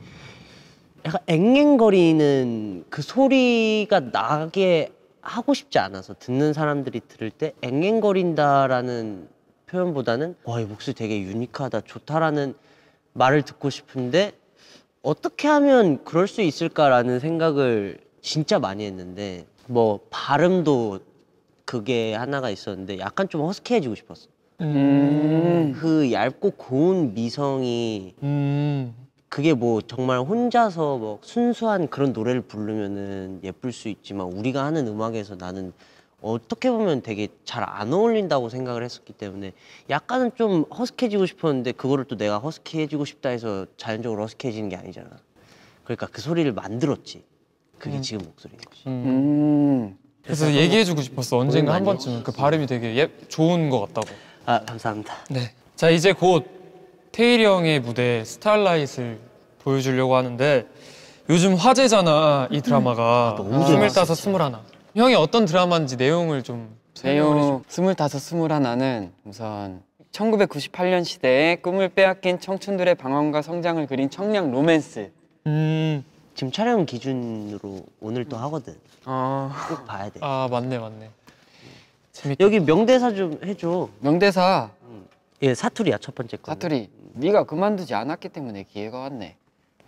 약간 1.05 1.21
앵앵거리는 1.27 2.85
그 2.89 3.01
소리가 3.01 4.11
나게 4.11 4.91
하고 5.21 5.53
싶지 5.53 5.79
않아서 5.79 6.15
듣는 6.19 6.53
사람들이 6.53 7.01
들을 7.07 7.29
때 7.31 7.53
앵앵거린다라는 7.61 9.27
표현보다는 9.67 10.35
와 10.43 10.59
이 10.59 10.65
목소리 10.65 10.93
되게 10.95 11.21
유니크하다 11.21 11.81
좋다라는 11.81 12.53
말을 13.13 13.43
듣고 13.43 13.69
싶은데 13.69 14.33
어떻게 15.01 15.47
하면 15.47 16.03
그럴 16.03 16.27
수 16.27 16.41
있을까라는 16.41 17.19
생각을 17.19 17.99
진짜 18.21 18.59
많이 18.59 18.85
했는데 18.85 19.45
뭐 19.67 19.99
발음도 20.09 20.99
그게 21.65 22.13
하나가 22.13 22.49
있었는데 22.49 22.99
약간 22.99 23.27
좀 23.27 23.41
허스키해지고 23.41 23.95
싶었어. 23.95 24.27
음. 24.61 25.73
그 25.77 26.11
얇고 26.11 26.51
고운 26.51 27.13
미성이 27.13 28.13
음. 28.23 28.95
그게 29.27 29.53
뭐 29.53 29.81
정말 29.81 30.19
혼자서 30.19 30.97
뭐 30.97 31.19
순수한 31.21 31.89
그런 31.89 32.13
노래를 32.13 32.41
부르면은 32.41 33.41
예쁠 33.43 33.73
수 33.73 33.89
있지만 33.89 34.27
우리가 34.27 34.63
하는 34.63 34.87
음악에서 34.87 35.35
나는 35.35 35.73
어떻게 36.21 36.71
보면 36.71 37.01
되게 37.01 37.27
잘 37.43 37.63
안 37.67 37.91
어울린다고 37.91 38.47
생각을 38.49 38.83
했었기 38.83 39.13
때문에 39.13 39.51
약간은 39.89 40.31
좀 40.35 40.63
허스키해지고 40.63 41.25
싶었는데 41.25 41.73
그거를 41.73 42.05
또 42.05 42.15
내가 42.15 42.37
허스키해지고 42.39 43.03
싶다 43.05 43.29
해서 43.29 43.65
자연적으로 43.75 44.23
허스키해지는 44.23 44.69
게 44.69 44.77
아니잖아. 44.77 45.09
그러니까 45.83 46.07
그 46.07 46.21
소리를 46.21 46.51
만들었지. 46.53 47.23
그게 47.77 47.99
지금 48.01 48.25
목소리인 48.25 48.59
거지. 48.61 48.83
음. 48.87 49.97
그래서 50.25 50.51
얘기해주고 50.51 51.01
싶었어 51.01 51.37
언젠가 51.37 51.73
한 51.73 51.83
번쯤은 51.83 52.23
그 52.23 52.31
발음이 52.31 52.65
되게 52.67 52.97
예, 52.97 53.09
좋은 53.29 53.69
것 53.69 53.79
같다고. 53.81 54.07
아 54.45 54.59
감사합니다. 54.65 55.13
네. 55.29 55.51
자 55.75 55.89
이제 55.89 56.13
곧 56.13 56.45
태일이 57.11 57.45
형의 57.45 57.79
무대 57.79 58.23
Starlight를 58.25 59.19
보여주려고 59.59 60.15
하는데 60.15 60.65
요즘 61.29 61.55
화제잖아 61.55 62.49
이 62.51 62.61
드라마가 62.61 63.35
너무 63.37 63.65
스물다섯 63.65 64.17
스물하나. 64.17 64.61
형이 64.95 65.15
어떤 65.15 65.45
드라마인지 65.45 65.95
내용을 65.97 66.43
좀. 66.43 66.75
내용 67.03 67.61
스물다섯 67.67 68.21
스물하나는 68.21 69.11
우선 69.25 69.81
1998년 70.11 71.03
시대에 71.03 71.57
꿈을 71.57 71.89
빼앗긴 71.89 72.39
청춘들의 72.39 72.95
방황과 72.95 73.41
성장을 73.41 73.85
그린 73.87 74.09
청량 74.09 74.51
로맨스. 74.51 75.11
음. 75.47 76.03
지금 76.35 76.51
촬영 76.51 76.85
기준으로 76.85 77.85
오늘 77.99 78.25
또 78.25 78.37
하거든. 78.37 78.75
어, 79.05 79.51
꼭 79.69 79.85
봐야 79.85 80.09
돼. 80.09 80.19
아 80.21 80.47
맞네 80.49 80.79
맞네. 80.79 81.09
재밌다. 82.11 82.43
여기 82.43 82.59
명대사 82.59 83.13
좀 83.13 83.39
해줘. 83.43 83.89
명대사 83.99 84.71
예 85.41 85.53
사투리야 85.53 85.97
첫 85.97 86.15
번째 86.15 86.37
거. 86.37 86.51
사투리 86.51 86.89
네가 87.13 87.43
그만두지 87.45 87.93
않았기 87.93 88.29
때문에 88.29 88.63
기회가 88.63 88.99
왔네. 88.99 89.35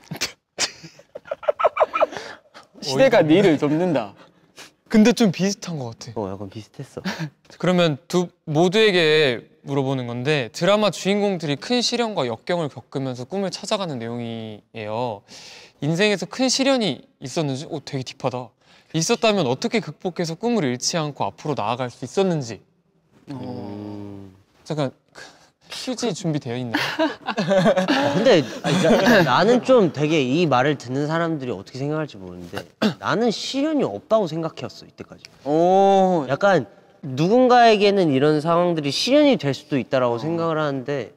시대가 2.82 3.22
니를 3.22 3.58
돕는다. 3.58 4.14
근데 4.88 5.12
좀 5.12 5.32
비슷한 5.32 5.80
것 5.80 5.98
같아. 6.00 6.20
어 6.20 6.32
약간 6.32 6.50
비슷했어. 6.50 7.02
그러면 7.58 7.98
두 8.08 8.28
모두에게 8.46 9.50
물어보는 9.64 10.08
건데 10.08 10.50
드라마 10.54 10.92
주인공들이 10.92 11.58
큰 11.58 11.82
시련과 11.82 12.28
역경을 12.28 12.70
겪으면서 12.70 13.26
꿈을 13.26 13.50
찾아가는 13.52 13.98
내용이에요. 14.00 15.24
인생에서 15.82 16.26
큰 16.26 16.48
시련이 16.50 17.06
있었는지, 17.20 17.68
오 17.70 17.80
되게 17.82 18.04
딥하다. 18.04 18.50
있었다면 18.94 19.48
어떻게 19.48 19.80
극복해서 19.80 20.36
꿈을 20.36 20.64
잃지 20.64 20.98
않고 20.98 21.24
앞으로 21.26 21.54
나아갈 21.56 21.90
수 21.90 22.06
있었는지. 22.06 22.62
음. 23.30 24.34
잠깐 24.64 24.92
퀴즈 25.70 26.14
준비되어 26.14 26.56
있나요? 26.58 26.82
어, 27.04 28.14
근데 28.14 28.42
나, 28.62 29.24
나는 29.24 29.64
좀 29.64 29.92
되게 29.92 30.22
이 30.22 30.46
말을 30.46 30.78
듣는 30.78 31.08
사람들이 31.08 31.52
어떻게 31.52 31.78
생각할지 31.78 32.18
모르는데 32.18 32.66
나는 33.00 33.32
시련이 33.32 33.84
없다고 33.84 34.28
생각해왔어 34.28 34.86
이때까지. 34.86 35.24
오, 35.46 36.26
약간 36.30 36.66
누군가에게는 37.02 38.12
이런 38.12 38.42
상황들이 38.42 38.92
시련이 38.92 39.38
될 39.38 39.54
수도 39.54 39.78
있다라고 39.78 40.18
생각을 40.20 40.58
하는데 40.58 41.14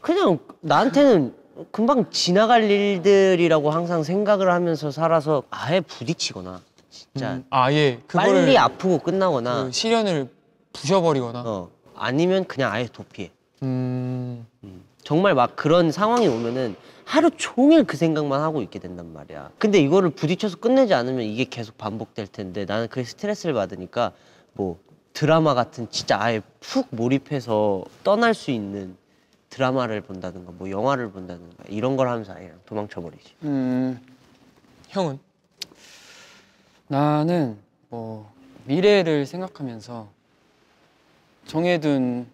그냥 0.00 0.38
나한테는 0.60 1.34
금방 1.70 2.10
지나갈 2.10 2.64
일들이라고 2.64 3.70
항상 3.70 4.02
생각을 4.02 4.50
하면서 4.50 4.90
살아서 4.90 5.44
아예 5.50 5.80
부딪히거나 5.80 6.60
진짜 6.92 7.40
아예 7.48 8.00
그거를 8.06 8.32
빨리 8.42 8.58
아프고 8.58 8.98
끝나거나 8.98 9.64
그 9.64 9.72
시련을 9.72 10.28
부셔버리거나. 10.74 11.42
어 11.44 11.70
아니면 11.96 12.44
그냥 12.44 12.70
아예 12.70 12.86
도피해. 12.86 13.30
음. 13.62 14.46
정말 15.02 15.34
막 15.34 15.56
그런 15.56 15.90
상황이 15.90 16.28
오면은 16.28 16.76
하루 17.04 17.30
종일 17.30 17.84
그 17.84 17.96
생각만 17.96 18.40
하고 18.40 18.62
있게 18.62 18.78
된단 18.78 19.12
말이야. 19.12 19.50
근데 19.58 19.78
이거를 19.80 20.10
부딪혀서 20.10 20.58
끝내지 20.58 20.94
않으면 20.94 21.22
이게 21.22 21.44
계속 21.44 21.76
반복될 21.78 22.26
텐데 22.28 22.64
나는 22.66 22.88
그게 22.88 23.04
스트레스를 23.04 23.54
받으니까 23.54 24.12
뭐 24.52 24.78
드라마 25.12 25.54
같은 25.54 25.88
진짜 25.90 26.20
아예 26.20 26.40
푹 26.60 26.88
몰입해서 26.90 27.84
떠날 28.04 28.34
수 28.34 28.50
있는 28.50 28.96
드라마를 29.48 30.02
본다든가 30.02 30.52
뭐 30.56 30.70
영화를 30.70 31.10
본다든가 31.10 31.64
이런 31.68 31.96
걸 31.96 32.08
하면서 32.08 32.32
아예 32.34 32.52
도망쳐버리지. 32.66 33.34
음, 33.44 33.98
형은? 34.88 35.18
나는 36.92 37.58
뭐 37.88 38.30
미래를 38.66 39.24
생각하면서 39.24 40.10
정해둔 41.46 42.30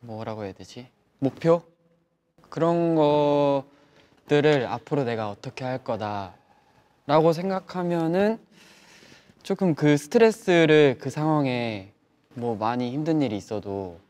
뭐라고 0.00 0.44
해야 0.44 0.54
되지? 0.54 0.88
목표 1.18 1.62
그런 2.48 2.94
것들을 2.94 4.64
앞으로 4.66 5.04
내가 5.04 5.28
어떻게 5.28 5.66
할 5.66 5.84
거다 5.84 6.32
라고 7.06 7.34
생각하면은 7.34 8.38
조금 9.42 9.74
그 9.74 9.98
스트레스를 9.98 10.96
그 10.98 11.10
상황에 11.10 11.92
뭐 12.32 12.56
많이 12.56 12.90
힘든 12.90 13.20
일이 13.20 13.36
있어도 13.36 14.00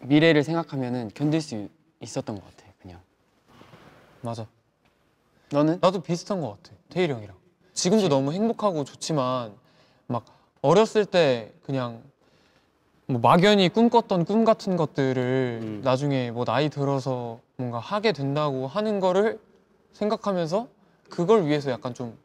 미래를 0.00 0.42
생각하면은 0.42 1.12
견딜 1.14 1.40
수 1.40 1.68
있었던 2.00 2.34
것 2.34 2.44
같아 2.44 2.72
그냥 2.82 3.00
맞아. 4.22 4.44
너는? 5.52 5.78
나도 5.80 6.02
비슷한 6.02 6.40
것 6.40 6.60
같아. 6.60 6.76
태일이 6.88 7.12
형이랑. 7.12 7.45
지금도 7.76 8.08
너무 8.08 8.32
행복하고 8.32 8.82
좋지만 8.82 9.52
막 10.08 10.24
어렸을 10.62 11.04
때 11.04 11.52
그냥 11.62 12.02
뭐 13.06 13.20
막연히 13.20 13.68
꿈꿨던 13.68 14.24
꿈 14.24 14.44
같은 14.44 14.76
것들을 14.76 15.60
음. 15.62 15.80
나중에 15.84 16.32
뭐 16.32 16.44
나이 16.44 16.68
들어서 16.68 17.38
뭔가 17.56 17.78
하게 17.78 18.10
된다고 18.10 18.66
하는 18.66 18.98
거를 18.98 19.38
생각하면서 19.92 20.66
그걸 21.08 21.46
위해서 21.46 21.70
약간 21.70 21.94
좀 21.94 22.18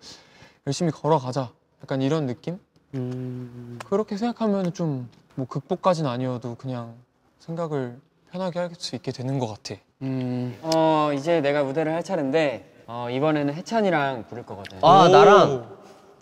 열심히 0.65 0.91
걸어가자 0.91 1.51
약간 1.83 2.01
이런 2.01 2.25
느낌? 2.25 2.59
음, 2.95 3.77
그렇게 3.85 4.17
생각하면 4.17 4.73
좀 4.73 5.07
뭐 5.35 5.47
극복까지는 5.47 6.09
아니어도 6.09 6.55
그냥 6.55 6.93
생각을 7.39 7.97
편하게 8.31 8.59
할 8.59 8.71
수 8.77 8.95
있게 8.95 9.11
되는 9.11 9.39
것 9.39 9.47
같아. 9.47 9.79
음, 10.01 10.57
어 10.61 11.11
이제 11.13 11.41
내가 11.41 11.63
무대를 11.63 11.93
할 11.93 12.03
차례인데 12.03 12.80
어, 12.87 13.09
이번에는 13.09 13.53
해찬이랑 13.53 14.25
부를 14.27 14.45
거거든. 14.45 14.79
아 14.81 15.03
오, 15.05 15.07
나랑 15.09 15.77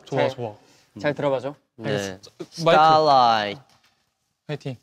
좋아 0.06 0.20
잘- 0.22 0.30
좋아. 0.30 0.54
잘 1.00 1.14
들어봐줘. 1.14 1.56
네. 1.76 1.90
마이크 1.94 2.20
스타라이트 2.52 3.62
화이팅. 4.48 4.76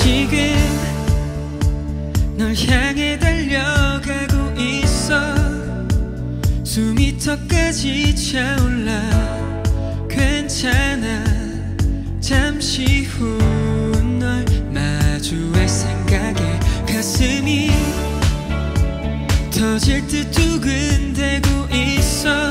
지금 0.00 0.38
널 2.36 2.54
향해 2.54 3.18
달려가고 3.18 4.54
있어. 4.56 5.34
숨이 6.62 7.18
턱까지 7.18 8.14
차올라. 8.14 9.02
괜찮아. 10.08 11.24
잠시 12.20 13.04
후 13.04 13.38
널 14.20 14.44
마주할 14.72 15.68
생각에 15.68 16.60
가슴이 16.86 17.70
터질 19.50 20.06
듯 20.06 20.30
두근대고 20.30 21.74
있어. 21.74 22.48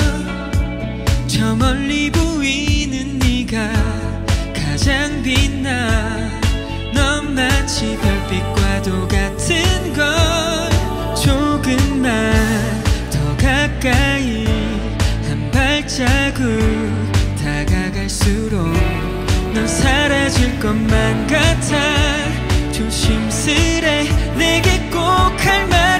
저 1.28 1.56
멀리 1.56 2.12
보이는 2.12 3.20
네가 3.20 3.72
가장 4.54 5.24
빛나 5.24 6.17
자국 16.38 16.62
다가갈수록 17.42 18.72
넌 19.56 19.68
사라질 19.68 20.60
것만 20.60 21.26
같아. 21.26 22.72
조심스레 22.72 24.04
내게 24.38 24.80
꼭 24.92 24.98
할 25.00 25.68
말 25.68 25.97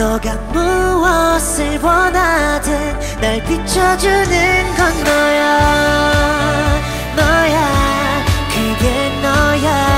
너가 0.00 0.34
무엇을 0.50 1.78
원하든 1.78 3.20
날 3.20 3.44
비춰주는 3.44 4.74
건 4.74 5.04
너야, 5.04 6.80
너야, 7.14 8.24
그게 8.48 9.20
너야. 9.20 9.89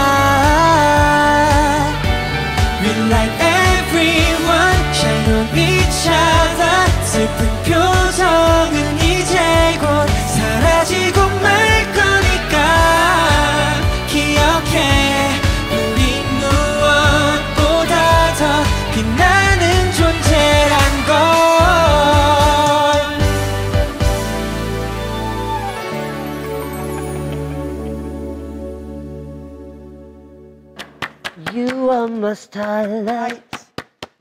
Starlight 32.53 33.43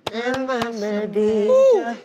내 0.09 0.31
맘을 0.31 1.11
비춰 1.11 1.95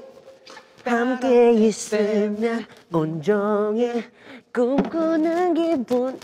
함께 0.84 1.52
있으면 1.52 2.66
온종일 2.92 4.10
꿈꾸는 4.52 5.54
기분 5.54 6.18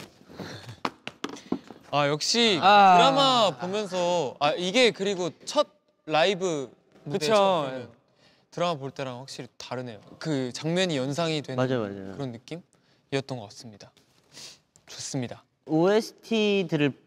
아 1.92 2.08
역시 2.08 2.58
아. 2.60 2.96
드라마 2.96 3.56
보면서 3.60 4.34
아 4.40 4.50
이게 4.54 4.90
그리고 4.90 5.30
첫 5.44 5.68
라이브 6.06 6.68
무대 7.04 7.18
그쵸. 7.20 7.34
처음 7.34 7.70
보면 7.70 7.88
드라마 8.50 8.74
볼 8.74 8.90
때랑 8.90 9.20
확실히 9.20 9.48
다르네요. 9.56 10.00
그 10.18 10.52
장면이 10.52 10.96
연상이 10.96 11.42
되는 11.42 11.56
맞아요, 11.56 11.82
맞아요. 11.82 12.12
그런 12.14 12.32
느낌이었던 12.32 13.38
것 13.38 13.44
같습니다. 13.44 13.92
좋습니다. 14.86 15.44
OST들을 15.66 17.01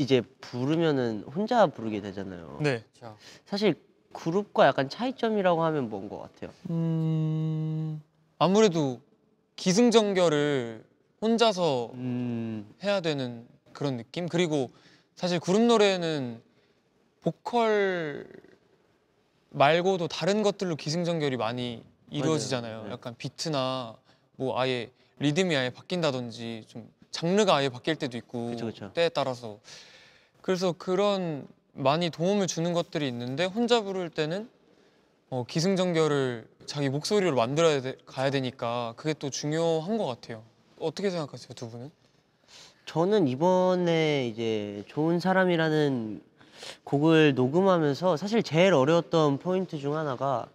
이제 0.00 0.22
부르면은 0.40 1.24
혼자 1.24 1.66
부르게 1.66 2.00
되잖아요. 2.00 2.58
네. 2.62 2.82
사실 3.44 3.74
그룹과 4.14 4.66
약간 4.66 4.88
차이점이라고 4.88 5.62
하면 5.62 5.90
뭔 5.90 6.08
것 6.08 6.18
같아요. 6.20 6.50
음 6.70 8.02
아무래도 8.38 8.98
기승전결을 9.56 10.82
혼자서 11.20 11.90
음, 11.92 12.66
해야 12.82 13.02
되는 13.02 13.46
그런 13.74 13.98
느낌 13.98 14.26
그리고 14.26 14.70
사실 15.16 15.38
그룹 15.38 15.60
노래는 15.64 16.40
보컬 17.20 18.26
말고도 19.50 20.08
다른 20.08 20.42
것들로 20.42 20.76
기승전결이 20.76 21.36
많이 21.36 21.84
이루어지잖아요. 22.10 22.72
맞아요. 22.76 22.86
네. 22.86 22.92
약간 22.92 23.14
비트나 23.18 23.96
뭐 24.36 24.58
아예 24.58 24.90
리듬이 25.18 25.54
아예 25.54 25.68
바뀐다든지 25.68 26.64
좀 26.68 26.90
장르가 27.10 27.56
아예 27.56 27.68
바뀔 27.68 27.96
때도 27.96 28.16
있고 28.16 28.50
그쵸, 28.50 28.66
그쵸. 28.66 28.92
때에 28.92 29.08
따라서 29.08 29.58
그래서 30.40 30.72
그런 30.72 31.46
많이 31.72 32.10
도움을 32.10 32.46
주는 32.46 32.72
것들이 32.72 33.06
있는데 33.08 33.44
혼자 33.44 33.82
부를 33.82 34.10
때는 34.10 34.48
어, 35.30 35.44
기승전결을 35.46 36.46
자기 36.66 36.88
목소리로 36.88 37.36
만들어야 37.36 37.80
돼, 37.80 37.96
가야 38.06 38.30
되니까 38.30 38.94
그게 38.96 39.14
또 39.14 39.30
중요한 39.30 39.96
것 39.96 40.06
같아요. 40.06 40.42
어떻게 40.78 41.10
생각하세요, 41.10 41.54
두 41.54 41.68
분은? 41.70 41.90
저는 42.86 43.28
이번에 43.28 44.26
이제 44.26 44.82
좋은 44.88 45.20
사람이라는 45.20 46.22
곡을 46.84 47.34
녹음하면서 47.34 48.16
사실 48.16 48.42
제일 48.42 48.74
어려웠던 48.74 49.38
포인트 49.38 49.78
중 49.78 49.96
하나가 49.96 50.48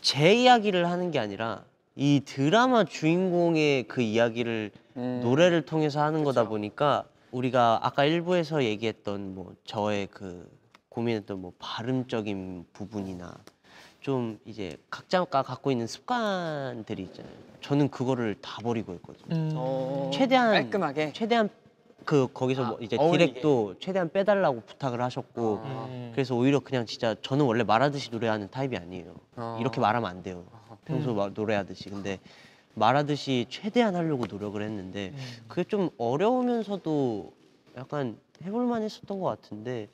제 0.00 0.34
이야기를 0.34 0.88
하는 0.88 1.10
게 1.10 1.18
아니라 1.18 1.64
이 1.96 2.22
드라마 2.24 2.84
주인공의 2.84 3.88
그 3.88 4.00
이야기를 4.00 4.70
음. 4.98 5.20
노래를 5.22 5.62
통해서 5.62 6.02
하는 6.02 6.24
거다 6.24 6.48
보니까 6.48 7.04
우리가 7.30 7.80
아까 7.82 8.04
일부에서 8.04 8.64
얘기했던 8.64 9.34
뭐 9.34 9.54
저의 9.64 10.08
그 10.10 10.50
고민했던 10.88 11.40
뭐 11.40 11.52
발음적인 11.58 12.66
부분이나 12.72 13.32
좀 14.00 14.38
이제 14.44 14.76
각자가 14.90 15.42
갖고 15.42 15.70
있는 15.70 15.86
습관들이 15.86 17.02
있잖아요. 17.04 17.32
저는 17.60 17.90
그거를 17.90 18.36
다 18.40 18.60
버리고 18.62 18.92
했거든요. 18.94 19.50
어, 19.54 20.10
최대한 20.12 20.52
깔끔하게. 20.52 21.12
최대한 21.12 21.48
그 22.04 22.28
거기서 22.32 22.64
아, 22.64 22.68
뭐 22.70 22.78
이제 22.80 22.96
어울리게. 22.98 23.26
디렉도 23.34 23.74
최대한 23.80 24.10
빼달라고 24.10 24.62
부탁을 24.62 25.02
하셨고 25.02 25.62
음. 25.64 26.10
그래서 26.14 26.34
오히려 26.34 26.60
그냥 26.60 26.86
진짜 26.86 27.14
저는 27.22 27.44
원래 27.44 27.64
말하듯이 27.64 28.10
노래하는 28.10 28.50
타입이 28.50 28.76
아니에요. 28.76 29.14
어. 29.36 29.58
이렇게 29.60 29.80
말하면 29.80 30.08
안 30.08 30.22
돼요. 30.22 30.44
평소 30.86 31.12
막 31.12 31.32
노래하듯이 31.34 31.90
근데 31.90 32.18
말하듯이 32.78 33.46
최대한 33.48 33.94
하려고 33.96 34.26
노력을 34.26 34.60
했는데 34.60 35.12
그게 35.48 35.64
좀 35.64 35.90
어려우면서도 35.98 37.32
약간 37.76 38.18
해볼만 38.42 38.82
했었던 38.82 39.20
것 39.20 39.26
같은데 39.28 39.88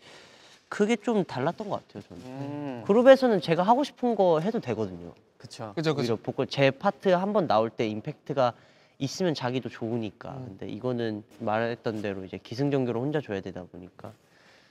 그게 0.68 0.96
좀 0.96 1.24
달랐던 1.24 1.68
것 1.68 1.86
같아요 1.86 2.02
저는. 2.08 2.22
음. 2.26 2.82
그룹에서는 2.86 3.40
제가 3.40 3.62
하고 3.62 3.84
싶은 3.84 4.14
거 4.16 4.40
해도 4.40 4.60
되거든요. 4.60 5.12
그쵸. 5.38 5.72
그죠 5.74 5.90
오히려 5.90 5.94
그죠. 6.02 6.16
보컬 6.16 6.46
제 6.46 6.70
파트 6.70 7.08
한 7.10 7.32
번 7.32 7.46
나올 7.46 7.70
때 7.70 7.86
임팩트가 7.86 8.52
있으면 8.98 9.34
자기도 9.34 9.68
좋으니까. 9.68 10.30
음. 10.30 10.44
근데 10.58 10.68
이거는 10.72 11.22
말했던 11.40 12.02
대로 12.02 12.24
이제 12.24 12.38
기승전결을 12.42 13.00
혼자 13.00 13.20
줘야 13.20 13.40
되다 13.40 13.64
보니까 13.64 14.12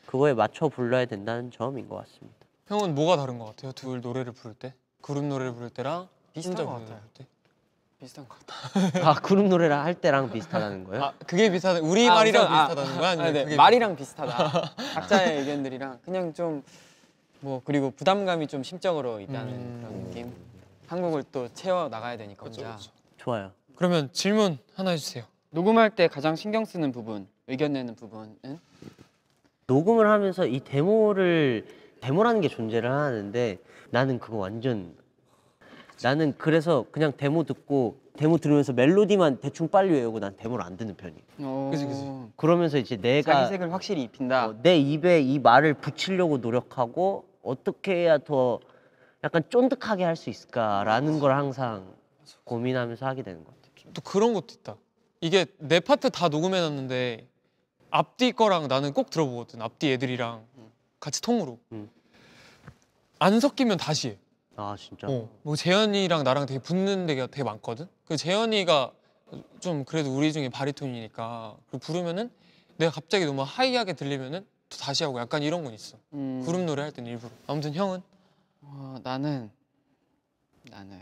그거에 0.06 0.34
맞춰 0.34 0.68
불러야 0.70 1.06
된다는 1.06 1.52
점인 1.52 1.88
것 1.88 1.96
같습니다. 1.98 2.38
형은 2.68 2.96
뭐가 2.96 3.18
다른 3.18 3.38
것 3.38 3.46
같아요? 3.46 3.72
둘 3.74 4.02
노래를 4.02 4.32
부를 4.34 4.56
때? 4.56 4.74
그룹 5.02 5.26
노래를 5.26 5.54
부를 5.54 5.70
때랑 5.70 6.08
비슷한 6.34 6.66
것 6.66 6.74
같아요. 6.74 7.00
때? 7.14 7.26
비슷한 8.04 8.28
것 8.28 8.38
같아. 8.46 9.10
아 9.10 9.14
그룹 9.16 9.48
노래를 9.48 9.76
할 9.76 9.94
때랑 9.96 10.32
비슷하다는 10.32 10.84
거예요? 10.86 11.04
아 11.04 11.14
그게 11.26 11.50
비슷하다. 11.50 11.80
우리 11.82 12.08
아, 12.08 12.16
말이랑 12.16 12.44
우선, 12.44 12.54
아, 12.56 12.68
비슷하다는 12.68 13.00
거야? 13.00 13.10
아니면 13.10 13.28
아, 13.28 13.32
네. 13.32 13.44
그게 13.46 13.56
말이랑 13.56 13.96
비슷하다. 13.96 14.74
각자의 14.96 15.40
의견들이랑 15.40 16.00
그냥 16.06 16.34
좀 16.34 16.64
뭐 17.44 17.62
그리고 17.66 17.92
부담감이 17.92 18.48
좀 18.48 18.64
심적으로 18.64 19.20
있다는 19.20 19.54
음. 19.54 19.82
그런 19.86 20.04
느낌. 20.06 20.34
한국을 20.88 21.24
또 21.32 21.50
채워 21.54 21.90
나가야 21.90 22.16
되니까 22.18 22.46
그쵸, 22.46 22.62
혼자. 22.62 22.78
그쵸. 22.78 22.92
좋아요. 23.18 23.52
그러면 23.76 24.10
질문 24.14 24.58
하나 24.76 24.92
해주세요. 24.92 25.26
녹음할 25.50 25.90
때 25.90 26.08
가장 26.08 26.36
신경 26.38 26.64
쓰는 26.64 26.92
부분, 26.94 27.28
의견 27.48 27.74
내는 27.74 27.96
부분은 27.96 28.60
녹음을 29.68 30.08
하면서 30.10 30.46
이 30.46 30.62
데모를 30.62 31.66
데모라는 32.00 32.40
게 32.42 32.48
존재를 32.48 32.90
하는데 32.90 33.58
나는 33.90 34.20
그거 34.20 34.38
완전 34.38 34.96
나는 36.04 36.34
그래서 36.38 36.86
그냥 36.92 37.14
데모 37.16 37.44
듣고 37.46 37.98
데모 38.18 38.38
들으면서 38.38 38.74
멜로디만 38.74 39.40
대충 39.40 39.70
빨리 39.70 39.94
외우고 39.94 40.20
난 40.20 40.36
데모를 40.38 40.64
안 40.66 40.78
듣는 40.78 40.96
편이에요. 40.96 41.22
어, 41.40 41.70
그치, 41.72 41.86
그치. 41.86 42.04
그러면서 42.36 42.78
이제 42.78 42.98
내가 42.98 43.34
자기 43.34 43.50
색을 43.50 43.74
확실히 43.74 44.04
입힌다. 44.04 44.48
어, 44.50 44.56
내 44.62 44.78
입에 44.78 45.22
이 45.22 45.40
말을 45.40 45.76
붙이려고 45.76 46.38
노력하고 46.38 47.26
어떻게 47.42 47.96
해야 47.96 48.18
더 48.18 48.60
약간 49.24 49.42
쫀득하게 49.50 50.04
할 50.04 50.16
수 50.16 50.30
있을까라는 50.30 51.20
걸 51.20 51.32
항상 51.32 51.94
고민하면서 52.44 53.06
하게 53.06 53.24
되는 53.24 53.44
것 53.44 53.54
같아요. 53.56 53.92
또 53.94 54.02
그런 54.02 54.34
것도 54.34 54.48
있다. 54.52 54.76
이게 55.22 55.46
내 55.58 55.80
파트 55.80 56.10
다 56.10 56.28
녹음해놨는데 56.28 57.28
앞뒤 57.90 58.32
거랑 58.34 58.68
나는 58.68 58.92
꼭 58.92 59.10
들어보거든. 59.10 59.62
앞뒤 59.62 59.92
애들이랑 59.94 60.44
같이 61.00 61.22
통으로. 61.22 61.60
음. 61.72 61.90
안 63.20 63.40
섞이면 63.40 63.78
다시 63.78 64.10
해. 64.10 64.18
아 64.56 64.76
진짜. 64.78 65.08
어. 65.08 65.30
뭐 65.42 65.56
재현이랑 65.56 66.24
나랑 66.24 66.46
되게 66.46 66.60
붙는 66.60 67.06
데가 67.08 67.28
되게 67.28 67.44
많거든. 67.44 67.88
그 68.06 68.18
재현이가 68.18 68.94
좀 69.60 69.84
그래도 69.84 70.16
우리 70.16 70.32
중에 70.32 70.50
바리톤이니까 70.50 71.58
그리고 71.68 71.80
부르면은 71.80 72.32
내가 72.78 72.92
갑자기 72.92 73.26
너무 73.26 73.42
하이하게 73.42 73.94
들리면은 73.94 74.46
또 74.70 74.78
다시 74.78 75.04
하고 75.04 75.20
약간 75.20 75.42
이런 75.44 75.64
건 75.64 75.74
있어. 75.74 75.98
음, 76.14 76.44
그룹 76.46 76.62
노래 76.62 76.84
할 76.84 76.92
때는 76.92 77.10
일부러. 77.12 77.32
아무튼 77.48 77.74
형은 77.74 78.02
어, 78.62 78.98
나는 79.04 79.52
나는 80.70 81.00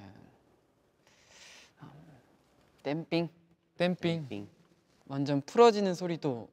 음, 1.81 1.91
댐핑 2.83 3.29
댐핑. 3.77 4.27
빙. 4.27 4.47
완전 5.07 5.41
풀어지는 5.41 5.93
소리도 5.93 6.49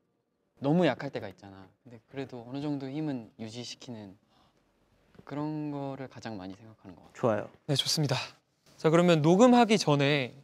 너무 0.59 0.87
약할 0.87 1.11
때가 1.11 1.29
있잖아. 1.29 1.69
근데 1.85 2.01
그래도 2.09 2.45
어느 2.49 2.61
정도 2.61 2.89
힘은 2.89 3.31
유지시키는 3.39 4.17
그런 5.33 5.71
거를 5.71 6.09
가장 6.09 6.39
많이 6.39 6.55
생각하는 6.55 6.97
것 6.97 7.03
같아. 7.03 7.15
좋아요. 7.21 7.49
네 7.67 7.75
좋습니다. 7.75 8.17
자 8.79 8.89
그러면 8.89 9.21
녹음하기 9.21 9.77
전에 9.77 10.35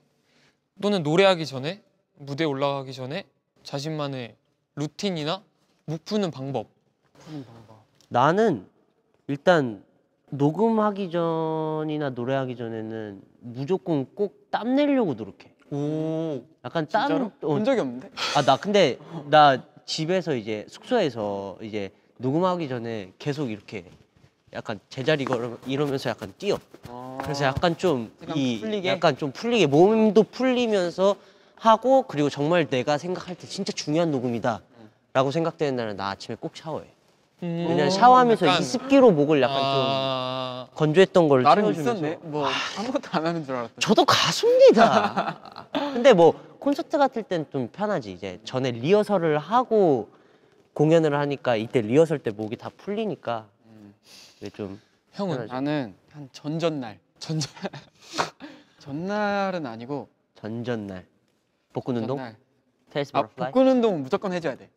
또는 0.82 1.02
노래하기 1.02 1.46
전에 1.46 1.82
무대 2.18 2.44
에 2.44 2.46
올라가기 2.46 2.92
전에 2.92 3.24
자신만의 3.62 4.36
루틴이나 4.76 5.42
묵 5.86 6.04
푸는 6.04 6.30
방법. 6.30 6.68
푸는 7.14 7.44
방법. 7.46 7.78
나는 8.08 8.66
일단 9.26 9.82
녹음하기 10.28 11.10
전이나 11.10 12.10
노래하기 12.10 12.54
전에는 12.56 13.22
무조건 13.40 14.06
꼭 14.14 14.44
땀 14.54 14.76
내려고 14.76 15.14
노력해. 15.14 15.50
오. 15.72 16.44
약간 16.64 16.86
진짜로? 16.86 17.30
땀. 17.30 17.40
본 17.40 17.64
적이 17.64 17.80
없는데? 17.80 18.10
아 18.36 18.42
나 18.42 18.56
근데 18.56 18.98
나 19.30 19.64
집에서 19.86 20.36
이제 20.36 20.64
숙소에서 20.68 21.58
이제 21.62 21.90
녹음하기 22.18 22.68
전에 22.68 23.12
계속 23.18 23.50
이렇게 23.50 23.90
약간 24.54 24.78
제자리 24.88 25.24
걸어 25.24 25.56
이러면서 25.66 26.10
약간 26.10 26.32
뛰어. 26.38 26.58
어. 26.88 27.18
그래서 27.22 27.44
약간 27.44 27.76
좀 27.76 28.10
약간 28.22 28.36
이 28.36 28.60
풀리게? 28.60 28.88
약간 28.88 29.16
좀 29.18 29.32
풀리게 29.32 29.66
몸도 29.66 30.22
풀리면서 30.24 31.16
하고 31.56 32.02
그리고 32.02 32.30
정말 32.30 32.66
내가 32.68 32.96
생각할 32.98 33.34
때 33.34 33.46
진짜 33.48 33.72
중요한 33.72 34.10
녹음이다 34.10 34.60
라고 35.12 35.30
생각되는 35.30 35.74
날은 35.76 35.96
나 35.96 36.10
아침에 36.10 36.36
꼭 36.38 36.56
샤워해. 36.56 36.84
음. 37.42 37.66
왜냐면 37.68 37.90
샤워하면서 37.90 38.46
약간- 38.46 38.62
이 38.62 38.64
습기로 38.64 39.10
목을 39.10 39.42
약간 39.42 39.56
좀 39.56 39.64
아. 39.66 40.68
건조했던 40.74 41.28
걸 41.28 41.42
나름 41.42 41.64
채워주면서 41.64 41.92
있었네. 42.06 42.18
뭐 42.22 42.48
아무것도 42.78 43.08
안 43.12 43.26
하는 43.26 43.44
줄 43.44 43.56
알았다. 43.56 43.72
저도 43.80 44.04
가수입니다. 44.04 45.66
근데 45.72 46.12
뭐 46.12 46.32
콘서트 46.60 46.96
같을 46.96 47.24
땐 47.24 47.44
좀 47.50 47.68
편하지. 47.72 48.12
이제 48.12 48.38
전에 48.44 48.70
리허설을 48.70 49.38
하고 49.38 50.08
공연을 50.74 51.18
하니까 51.18 51.56
이때 51.56 51.80
리허설 51.80 52.18
때 52.20 52.30
목이 52.30 52.56
다 52.56 52.70
풀리니까 52.76 53.46
음. 54.44 54.46
이게 54.46 54.50
좀 54.50 54.80
형은 55.12 55.46
나는 55.46 55.94
한 56.12 56.28
전전날. 56.32 56.98
전전. 57.18 57.50
전날은 58.78 59.64
아니고 59.64 60.08
전전날 60.34 61.06
복근 61.72 61.96
운동, 61.96 62.18
전날. 62.18 62.36
테스트 62.90 63.16
아 63.16 63.22
버터플라이 63.22 63.52
복근 63.52 63.68
운동은 63.68 64.02
무조건 64.02 64.32
해줘야 64.34 64.56
돼. 64.56 64.68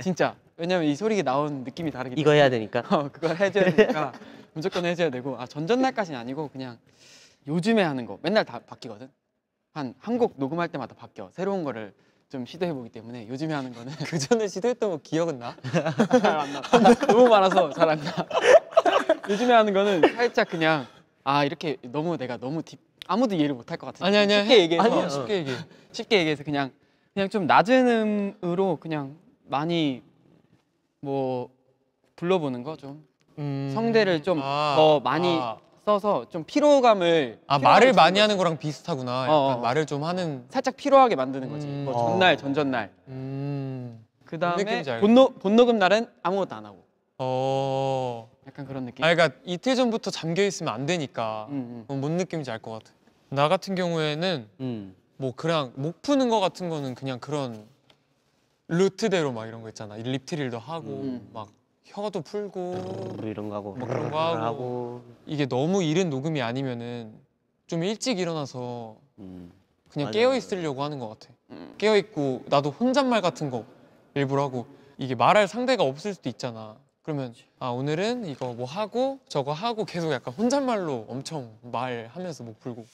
진짜. 0.00 0.36
왜냐면 0.56 0.86
이 0.86 0.94
소리가 0.94 1.22
나온 1.22 1.64
느낌이 1.64 1.90
다르기 1.90 2.20
이거 2.20 2.30
해야 2.30 2.48
되니까. 2.48 2.80
어, 2.90 3.08
그걸 3.10 3.36
해줘야 3.36 3.74
되니까 3.74 4.12
무조건 4.52 4.84
해줘야 4.84 5.10
되고 5.10 5.36
아 5.36 5.46
전전날까지는 5.46 6.18
아니고 6.18 6.48
그냥 6.48 6.78
요즘에 7.48 7.82
하는 7.82 8.06
거 8.06 8.18
맨날 8.22 8.44
다 8.44 8.60
바뀌거든 8.60 9.10
한 9.72 9.94
한곡 9.98 10.34
녹음할 10.36 10.68
때마다 10.68 10.94
바뀌어 10.94 11.30
새로운 11.32 11.64
거를 11.64 11.92
좀 12.30 12.46
시도해 12.46 12.72
보기 12.72 12.88
때문에 12.90 13.28
요즘에 13.28 13.54
하는 13.54 13.72
거는 13.72 13.92
그 14.06 14.18
전에 14.18 14.48
시도했던 14.48 14.90
거 14.90 14.98
기억은 15.02 15.38
나? 15.38 15.54
잘 16.20 16.38
안 16.40 16.52
나. 16.52 16.60
너무 17.06 17.28
많아서 17.28 17.70
잘 17.70 17.88
안 17.90 18.00
나. 18.00 18.26
요즘에 19.28 19.52
하는 19.52 19.72
거는 19.72 20.02
살짝 20.14 20.48
그냥 20.48 20.86
아 21.22 21.44
이렇게 21.44 21.76
너무 21.82 22.16
내가 22.16 22.36
너무 22.36 22.62
딥 22.62 22.78
아무도 23.06 23.34
이해를 23.36 23.54
못할 23.54 23.76
것 23.76 23.86
같아. 23.86 24.04
아니 24.06 24.16
아니야. 24.16 24.42
쉽게 24.42 24.58
얘기해서 24.60 24.84
아니야. 24.90 25.08
쉽게 25.08 25.36
얘기해. 25.38 25.56
쉽게 25.92 26.18
얘기해서 26.18 26.42
그냥 26.44 26.72
그냥 27.12 27.28
좀 27.28 27.46
낮은 27.46 28.36
음으로 28.42 28.78
그냥 28.80 29.16
많이 29.46 30.02
뭐 31.00 31.50
불러보는 32.16 32.62
거좀 32.62 33.06
음. 33.38 33.70
성대를 33.74 34.22
좀 34.22 34.40
아, 34.42 34.74
더 34.76 35.00
많이 35.00 35.28
아, 35.40 35.58
써서 35.88 36.24
좀 36.30 36.44
피로감을 36.44 37.40
아 37.46 37.58
말을 37.58 37.92
많이 37.92 38.12
거지. 38.14 38.20
하는 38.22 38.36
거랑 38.38 38.56
비슷하구나. 38.58 39.22
약간 39.24 39.34
어, 39.34 39.38
어. 39.54 39.56
말을 39.58 39.84
좀 39.86 40.02
하는. 40.04 40.44
살짝 40.48 40.76
피로하게 40.76 41.14
만드는 41.16 41.50
거지. 41.50 41.66
음. 41.66 41.84
뭐 41.84 41.94
어. 41.94 42.10
전날 42.10 42.36
전전날 42.38 42.90
음. 43.08 44.04
그 44.24 44.38
다음에 44.38 44.64
느낌인지 44.64 44.90
알겠다. 44.90 45.06
본노 45.06 45.34
본녹음 45.40 45.78
날은 45.78 46.08
아무것도 46.22 46.54
안 46.54 46.64
하고 46.66 46.84
어. 47.18 48.30
약간 48.46 48.66
그런 48.66 48.86
느낌. 48.86 49.04
아 49.04 49.14
그러니까 49.14 49.38
이틀 49.44 49.76
전부터 49.76 50.10
잠겨 50.10 50.42
있으면 50.42 50.72
안 50.72 50.86
되니까. 50.86 51.46
음, 51.50 51.54
음. 51.54 51.84
어, 51.88 51.94
뭔 51.94 52.16
느낌인지 52.16 52.50
알 52.50 52.60
것 52.60 52.72
같아. 52.72 52.90
나 53.28 53.48
같은 53.48 53.74
경우에는 53.74 54.48
음. 54.60 54.94
뭐 55.18 55.32
그냥 55.36 55.72
목 55.76 56.00
푸는 56.02 56.28
거 56.30 56.40
같은 56.40 56.68
거는 56.70 56.94
그냥 56.94 57.18
그런 57.20 57.66
루트대로 58.68 59.32
막 59.32 59.46
이런 59.46 59.60
거 59.62 59.68
있잖아. 59.68 59.96
립트릴도 59.96 60.58
하고 60.58 60.88
음. 60.88 61.28
막 61.34 61.48
혀도 61.84 62.22
풀고 62.22 62.60
뭐 63.18 63.28
이런 63.28 63.48
거 63.48 63.56
하고 63.56 63.74
뭐 63.74 63.86
그런 63.86 64.10
거 64.10 64.18
하고. 64.18 65.02
이게 65.26 65.46
너무 65.46 65.82
이른 65.82 66.10
녹음이 66.10 66.40
아니면은 66.42 67.12
좀 67.66 67.84
일찍 67.84 68.18
일어나서 68.18 68.96
음. 69.18 69.52
그냥 69.90 70.06
맞아, 70.08 70.18
깨어 70.18 70.28
맞아. 70.30 70.36
있으려고 70.38 70.82
하는 70.82 70.98
것 70.98 71.08
같아. 71.10 71.32
음. 71.50 71.74
깨어 71.78 71.96
있고 71.96 72.42
나도 72.46 72.70
혼잣말 72.70 73.20
같은 73.20 73.50
거 73.50 73.64
일부러 74.14 74.42
하고 74.44 74.66
이게 74.98 75.14
말할 75.14 75.46
상대가 75.46 75.84
없을 75.84 76.14
수도 76.14 76.28
있잖아. 76.28 76.76
그러면 77.02 77.34
아 77.58 77.68
오늘은 77.68 78.24
이거 78.26 78.54
뭐 78.54 78.64
하고 78.66 79.18
저거 79.28 79.52
하고 79.52 79.84
계속 79.84 80.10
약간 80.10 80.32
혼잣말로 80.34 81.04
엄청 81.08 81.52
말하면서 81.60 82.44
목 82.44 82.60
풀고 82.60 82.86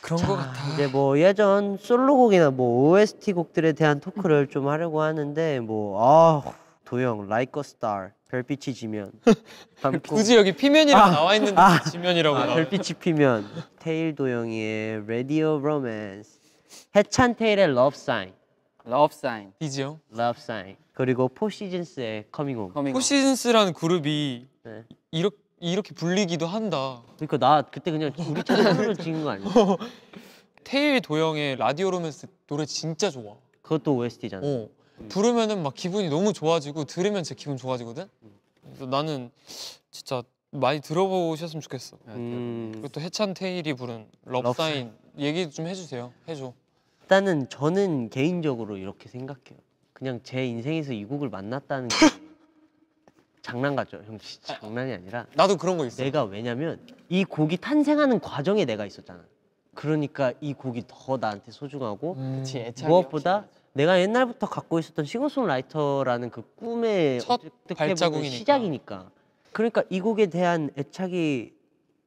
그런 0.00 0.20
거 0.20 0.36
자, 0.36 0.42
같아. 0.42 0.72
이제 0.74 0.86
뭐 0.88 1.18
예전 1.20 1.76
솔로곡이나 1.78 2.50
뭐 2.50 2.90
OST 2.90 3.32
곡들에 3.34 3.72
대한 3.74 4.00
토크를 4.00 4.48
좀 4.48 4.66
하려고 4.68 5.02
하는데 5.02 5.60
뭐 5.60 6.02
아 6.02 6.42
도영 6.88 7.26
Like 7.26 7.52
a 7.58 7.60
Star 7.60 8.10
별빛이 8.30 8.74
지면 8.74 9.12
밤 9.82 9.92
꿈- 10.00 10.16
굳이 10.16 10.36
여기 10.36 10.52
피면이랑 10.52 11.00
아, 11.02 11.10
나와 11.10 11.34
있는데 11.34 11.60
아. 11.60 11.82
지면이라고 11.82 12.36
아, 12.36 12.44
나와. 12.46 12.54
별빛이 12.54 12.98
피면 12.98 13.46
테일 13.78 14.14
도영이의 14.14 15.02
Radio 15.04 15.58
Romance 15.58 16.40
해찬 16.96 17.34
태일의 17.36 17.66
Love 17.66 17.94
Sign 17.94 18.32
Love 18.84 19.14
Sign. 19.14 19.52
디지 19.58 19.82
형. 19.82 20.00
Love 20.14 20.40
Sign 20.40 20.76
그리고 20.94 21.28
포시즌스의 21.28 22.24
Coming 22.34 22.56
Home. 22.58 22.72
Coming. 22.72 22.92
포시즌스라는 22.94 23.74
그룹이 23.74 24.46
네. 24.64 24.84
이렇게 25.10 25.36
이렇게 25.60 25.92
불리기도 25.92 26.46
한다. 26.46 27.02
그러니까 27.16 27.36
나 27.36 27.62
그때 27.62 27.90
그냥 27.90 28.12
우리 28.30 28.42
차례 28.44 28.62
소리를 28.74 28.96
지른 28.96 29.24
거 29.24 29.30
아니야? 29.30 29.48
태일 30.64 31.00
도영의 31.02 31.56
라디오 31.56 31.90
로맨스 31.90 32.28
노래 32.46 32.64
진짜 32.64 33.10
좋아. 33.10 33.34
그것도 33.60 33.96
OST잖아. 33.96 34.40
어. 34.46 34.68
부르면은 35.08 35.62
막 35.62 35.74
기분이 35.74 36.08
너무 36.08 36.32
좋아지고 36.32 36.84
들으면 36.84 37.22
진짜 37.22 37.38
기분 37.38 37.56
좋아지거든. 37.56 38.08
그래서 38.64 38.86
나는 38.86 39.30
진짜 39.90 40.22
많이 40.50 40.80
들어보셨으면 40.80 41.60
좋겠어. 41.60 41.98
음, 42.08 42.70
그리고 42.72 42.88
또 42.88 43.00
해찬 43.00 43.34
태일이 43.34 43.74
부른 43.74 44.06
Love 44.24 44.52
Sign. 44.52 44.86
Love 44.86 44.89
Sign 44.89 44.92
얘기 45.18 45.50
좀 45.50 45.66
해주세요. 45.66 46.12
해줘. 46.28 46.52
일단은 47.02 47.48
저는 47.48 48.10
개인적으로 48.10 48.76
이렇게 48.76 49.08
생각해요. 49.08 49.58
그냥 49.92 50.20
제 50.22 50.46
인생에서 50.46 50.92
이 50.92 51.04
곡을 51.04 51.28
만났다는 51.28 51.88
게 51.88 51.96
장난 53.42 53.74
같죠, 53.74 54.02
형 54.06 54.18
진짜 54.18 54.58
장난이 54.60 54.92
아니라 54.92 55.26
나도 55.34 55.56
그런 55.56 55.78
거 55.78 55.86
있어. 55.86 56.02
내가 56.02 56.24
왜냐면 56.24 56.78
이 57.08 57.24
곡이 57.24 57.56
탄생하는 57.58 58.20
과정에 58.20 58.64
내가 58.64 58.84
있었잖아. 58.84 59.24
그러니까 59.74 60.32
이 60.40 60.52
곡이 60.52 60.84
더 60.86 61.16
나한테 61.16 61.50
소중하고 61.52 62.14
음. 62.14 62.36
그치, 62.38 62.72
무엇보다 62.84 63.46
내가 63.78 64.00
옛날부터 64.00 64.48
갖고 64.48 64.80
있었던 64.80 65.04
싱어송라이터라는 65.04 66.30
그 66.30 66.42
꿈의 66.56 67.20
첫 67.20 67.40
발자국이니까. 67.76 68.36
시작이니까. 68.36 69.10
그러니까 69.52 69.84
이 69.88 70.00
곡에 70.00 70.26
대한 70.26 70.70
애착이 70.76 71.52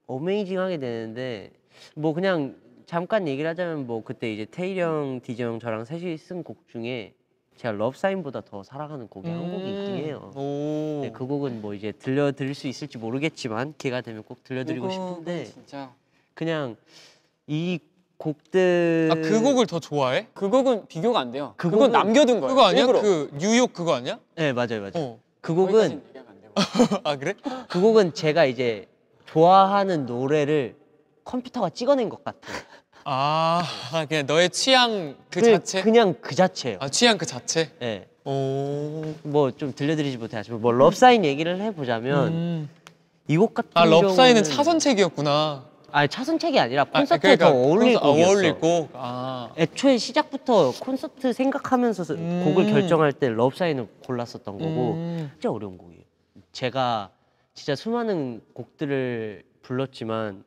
어메이징하게 0.06 0.80
되는데 0.80 1.52
뭐 1.96 2.14
그냥 2.14 2.58
잠깐 2.86 3.26
얘기를 3.26 3.50
하자면 3.50 3.88
뭐 3.88 4.04
그때 4.04 4.34
이제 4.34 4.46
태일 4.46 4.80
형, 4.80 5.22
형 5.26 5.60
저랑 5.60 5.86
셋이 5.86 6.18
쓴 6.18 6.44
곡 6.44 6.68
중에 6.68 7.14
제가 7.56 7.72
럽사인보다 7.72 8.42
더 8.42 8.64
사랑하는 8.64 9.08
곡이 9.08 9.30
한 9.30 9.52
곡이 9.52 9.70
있긴 9.70 9.96
해요. 9.96 10.34
음. 10.36 10.40
오. 10.42 11.00
네, 11.04 11.12
그 11.12 11.26
곡은 11.26 11.62
뭐 11.62 11.74
이제 11.74 11.94
들려드릴 11.94 12.54
수 12.54 12.68
있을지 12.68 12.98
모르겠지만 12.98 13.76
기회가 13.78 14.02
되면 14.02 14.24
꼭 14.24 14.44
들려드리고 14.44 14.90
싶은데 14.90 15.46
진짜. 15.46 15.94
그냥 16.34 16.76
이 17.48 17.80
곡들 18.26 19.10
아 19.12 19.16
그 19.16 19.42
곡을 19.42 19.66
더 19.66 19.80
좋아해? 19.80 20.28
그 20.36 20.48
곡은 20.50 20.86
비교가 20.88 21.20
안 21.20 21.32
돼요. 21.32 21.56
그 21.58 21.70
그건 21.72 21.90
곡은- 21.90 21.92
남겨둔 21.94 22.40
거예요. 22.40 22.56
그거 22.56 22.68
아니야? 22.68 22.82
일부러. 22.82 23.02
그 23.02 23.32
뉴욕 23.40 23.74
그거 23.74 23.96
아니야? 23.96 24.20
네 24.36 24.54
맞아요 24.54 24.80
맞아요 24.82 24.92
어. 24.96 25.20
그 25.42 25.56
거기까지는 25.56 26.02
곡은 26.02 26.08
얘기하면 26.10 26.32
안 26.32 26.42
돼요. 26.42 26.52
아 27.04 27.16
그래? 27.18 27.34
그 27.68 27.82
곡은 27.82 28.14
제가 28.14 28.46
이제 28.46 28.88
좋아하는 29.26 30.06
노래를 30.06 30.76
컴퓨터가 31.24 31.70
찍어낸 31.72 32.10
것 32.10 32.24
같아요 32.24 32.56
아 33.06 33.64
그냥 34.08 34.26
너의 34.28 34.50
취향 34.52 35.16
그 35.32 35.40
그냥- 35.42 35.60
자체? 35.60 35.82
그냥 35.82 36.16
그 36.22 36.36
자체예요 36.36 36.78
아 36.80 36.90
취향 36.90 37.18
그 37.18 37.26
자체? 37.26 37.72
네. 37.80 38.08
오. 38.24 39.04
뭐 39.24 39.50
좀 39.52 39.74
들려드리지 39.74 40.18
못해가지고 40.18 40.60
뭐 40.60 40.72
럽사인 40.72 41.26
얘기를 41.26 41.60
해보자면 41.60 42.28
음. 42.28 42.70
이 43.28 43.38
곡 43.38 43.54
같은 43.56 43.72
아 43.74 43.86
럽사인은 43.86 44.44
경우는- 44.44 44.46
차선책이었구나. 44.56 45.71
아니 45.92 46.08
차선책이 46.08 46.60
아니라 46.60 46.84
아, 46.92 47.00
콘서트에 47.00 47.36
더 47.38 47.50
어울릴 47.52 47.96
콘서- 47.96 47.98
아, 47.98 48.08
곡이었어 48.08 48.30
어울릴 48.32 48.54
곡. 48.60 48.90
아. 48.94 49.52
애초에 49.58 49.98
시작부터 49.98 50.72
콘서트 50.80 51.34
생각하면서 51.34 52.14
음. 52.16 52.44
곡을 52.46 52.66
결정할 52.72 53.14
때 53.14 53.30
럽사인을 53.30 53.88
골랐었던 54.06 54.58
거고 54.58 54.94
음. 54.94 55.30
진짜 55.34 55.52
어려운 55.52 55.78
곡이에요. 55.78 56.02
제가 56.52 57.10
진짜 57.54 57.76
수많은 57.76 58.42
곡들을 58.54 59.44
불렀지만 59.62 60.44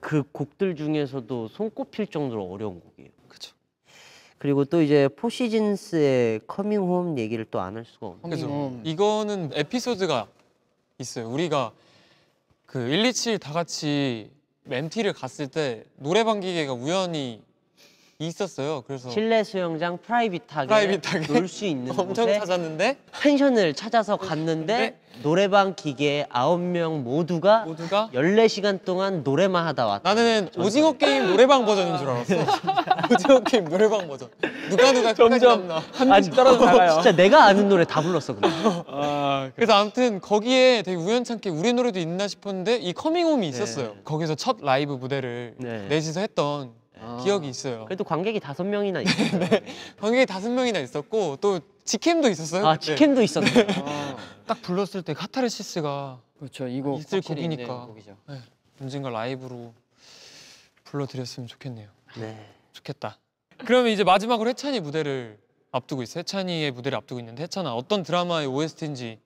그 0.00 0.22
곡들 0.32 0.76
중에서도 0.76 1.48
손꼽힐 1.48 2.06
정도로 2.08 2.44
어려운 2.50 2.80
곡이에요. 2.80 3.10
그쵸. 3.28 3.54
그리고 4.38 4.64
또 4.64 4.80
이제 4.82 5.08
포시즌스의 5.08 6.40
Coming 6.46 6.80
Home 6.82 7.18
얘기를 7.18 7.44
또 7.44 7.58
안 7.60 7.76
할 7.76 7.84
수가 7.84 8.06
없네. 8.06 8.30
그죠. 8.30 8.46
음. 8.48 8.80
이거는 8.84 9.50
에피소드가 9.54 10.26
있어요. 10.98 11.28
우리가 11.30 11.72
그 12.66 12.78
127 12.88 13.38
다 13.38 13.52
같이 13.52 14.30
MT를 14.76 15.12
갔을 15.12 15.48
때 15.48 15.84
노래방 15.96 16.40
기계가 16.40 16.72
우연히 16.72 17.42
있었어요. 18.32 18.82
그래서 18.84 19.10
실내 19.10 19.44
수영장 19.44 19.96
private하게, 19.98 20.66
private하게 20.66 21.26
놀 21.32 21.46
수 21.46 21.64
있는 21.66 21.92
엄청 21.96 22.26
곳에 22.26 22.40
찾았는데 22.40 22.96
펜션을 23.22 23.74
찾아서 23.74 24.16
갔는데 24.16 24.98
노래방 25.22 25.74
기계에 25.76 26.26
아홉 26.28 26.60
명 26.60 27.04
모두가 27.04 27.64
모두가 27.64 28.10
14시간 28.12 28.84
동안 28.84 29.22
노래만 29.22 29.64
하다 29.68 29.86
왔다. 29.86 30.14
나는 30.14 30.48
오징어 30.58 30.94
게임 30.94 31.28
노래방 31.28 31.64
버전인 31.64 31.96
줄 31.96 32.08
알았어. 32.08 32.34
오징어 33.14 33.40
게임 33.40 33.64
노래방 33.68 34.08
버전. 34.08 34.28
누가 34.68 34.92
누가 34.92 35.12
끝까지 35.12 35.46
남나. 35.46 35.82
한 35.92 36.08
명씩 36.08 36.34
떨어져 36.34 36.64
나가요. 36.64 36.92
진짜 36.94 37.12
내가 37.12 37.44
아는 37.44 37.68
노래 37.68 37.84
다 37.84 38.00
불렀어 38.02 38.34
근데. 38.34 38.48
아, 38.88 39.48
그래서 39.54 39.74
아무튼 39.74 40.20
거기에 40.20 40.82
되게 40.82 40.96
우연찮게 40.96 41.50
우리 41.50 41.72
노래도 41.72 42.00
있나 42.00 42.26
싶었는데 42.26 42.78
이 42.78 42.92
Coming 42.92 43.21
Home이 43.21 43.46
있었어요. 43.48 43.94
거기서 44.04 44.34
첫 44.34 44.56
라이브 44.60 44.94
무대를 44.94 45.54
네. 45.58 45.86
넷이서 45.88 46.18
했던 46.20 46.72
아. 47.00 47.20
기억이 47.22 47.48
있어요. 47.48 47.84
그래도 47.84 48.04
관객이 48.04 48.40
다섯 48.40 48.64
명이나 48.64 49.00
있어요. 49.02 49.40
관객이 50.00 50.26
다섯 50.26 50.50
명이나 50.50 50.78
있었고 50.80 51.36
또 51.40 51.60
직캠도 51.84 52.28
있었어요. 52.28 52.66
아 52.66 52.74
그때. 52.74 52.86
직캠도 52.86 53.22
있었네. 53.22 53.48
딱 54.46 54.62
불렀을 54.62 55.02
때 55.02 55.14
카타르시스가 55.14 56.20
그렇죠. 56.38 56.66
이곡 56.68 57.00
있을 57.00 57.18
확실히 57.18 57.42
곡이니까. 57.42 57.86
곡이죠. 57.86 58.16
네, 58.28 58.40
언젠가 58.80 59.10
라이브로 59.10 59.72
불러드렸으면 60.84 61.46
좋겠네요. 61.48 61.88
네. 62.18 62.38
좋겠다. 62.72 63.18
그러면 63.58 63.90
이제 63.92 64.04
마지막으로 64.04 64.48
해찬이 64.50 64.80
무대를 64.80 65.38
앞두고 65.72 66.02
있어. 66.02 66.20
해찬이의 66.20 66.70
무대를 66.70 66.96
앞두고 66.96 67.18
있는데 67.20 67.42
해찬아 67.42 67.74
어떤 67.74 68.02
드라마의 68.02 68.46
OST인지 68.46 69.18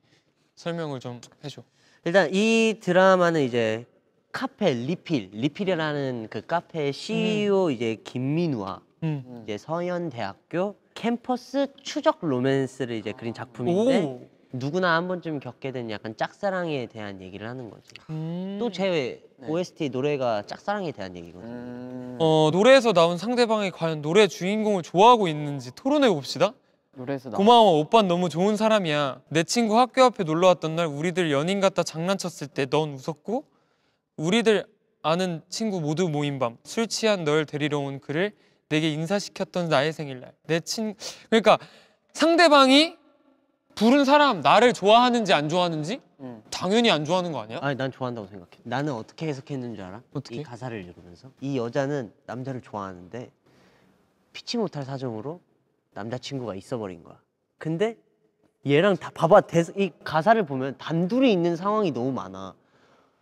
설명을 0.57 1.01
좀 1.01 1.21
해줘. 1.45 1.63
일단 2.05 2.29
이 2.35 2.79
드라마는 2.81 3.43
이제 3.43 3.87
카페 4.33 4.73
리필 4.73 5.31
리필이라는 5.33 6.29
그 6.31 6.45
카페의 6.47 6.93
CEO 6.93 7.71
이제 7.71 7.97
김민우와 8.03 8.81
음. 9.03 9.43
이제 9.45 9.59
서현대학교 9.59 10.75
캠퍼스 10.95 11.67
추적 11.83 12.19
로맨스를 12.23 12.97
이제 12.97 13.13
그린 13.13 13.35
작품인데 13.35 14.03
오. 14.03 14.21
누구나 14.55 14.97
한 14.97 15.09
번쯤 15.09 15.41
겪게 15.41 15.73
된 15.73 15.91
약간 15.91 16.15
짝사랑에 16.17 16.87
대한 16.87 17.21
얘기를 17.23 17.49
하는 17.49 17.71
거지. 17.71 17.91
음. 18.11 18.59
또제 18.61 19.23
네. 19.39 19.49
OST 19.49 19.89
노래가 19.91 20.43
짝사랑에 20.47 20.93
대한 20.93 21.17
얘기거든. 21.17 21.49
요 21.49 21.53
음, 21.53 22.17
어 22.21 22.51
노래에서 22.53 22.93
나온 22.93 23.17
상대방이 23.19 23.71
과연 23.71 24.03
노래 24.03 24.27
주인공을 24.27 24.83
좋아하고 24.83 25.29
있는지 25.29 25.75
토론해 25.75 26.09
봅시다. 26.11 26.53
노래에서 26.95 27.31
나. 27.31 27.37
고마워 27.39 27.79
오빠 27.81 28.03
너무 28.03 28.29
좋은 28.29 28.57
사람이야. 28.57 29.21
내 29.29 29.43
친구 29.43 29.79
학교 29.79 30.03
앞에 30.05 30.25
놀러 30.25 30.49
왔던 30.49 30.77
날 30.77 30.87
우리들 30.87 31.31
연인 31.33 31.61
같다 31.61 31.83
장난쳤을 31.83 32.49
때 32.49 32.67
넌 32.67 32.93
웃었고 32.95 33.45
우리들 34.27 34.65
아는 35.03 35.43
친구 35.49 35.81
모두 35.81 36.09
모인 36.09 36.39
밤술 36.39 36.87
취한 36.87 37.25
널 37.25 37.45
데리러 37.45 37.81
온 37.81 37.99
그를 37.99 38.33
내게 38.69 38.89
인사시켰던 38.93 39.69
나의 39.69 39.93
생일날 39.93 40.33
내 40.47 40.61
친 40.61 40.95
그러니까 41.29 41.59
상대방이 42.13 42.97
부른 43.75 44.05
사람 44.05 44.41
나를 44.41 44.73
좋아하는지 44.75 45.33
안 45.33 45.49
좋아하는지 45.49 46.01
음. 46.21 46.43
당연히 46.51 46.91
안 46.91 47.05
좋아하는 47.05 47.33
거 47.33 47.41
아니야? 47.41 47.59
아니 47.63 47.75
난 47.77 47.91
좋아한다고 47.91 48.29
생각해. 48.29 48.51
나는 48.63 48.93
어떻게 48.93 49.27
해석했는 49.27 49.75
줄 49.75 49.83
알아? 49.85 50.03
어떻게? 50.13 50.37
이 50.37 50.43
가사를 50.45 50.79
읽으면서 50.85 51.31
이 51.41 51.57
여자는 51.59 52.13
남자를 52.27 52.61
좋아하는데 52.61 53.31
피치 54.33 54.57
못할 54.59 54.85
사정으로 54.85 55.41
남자친구가 55.95 56.55
있어버린 56.55 57.03
거야. 57.03 57.19
근데 57.59 57.97
얘랑 58.67 58.97
다 58.99 59.11
봐봐 59.13 59.41
대- 59.43 59.65
이 59.77 59.91
가사를 60.05 60.41
보면 60.47 60.77
단둘이 60.79 61.33
있는 61.33 61.57
상황이 61.57 61.91
너무 61.91 62.13
많아. 62.13 62.55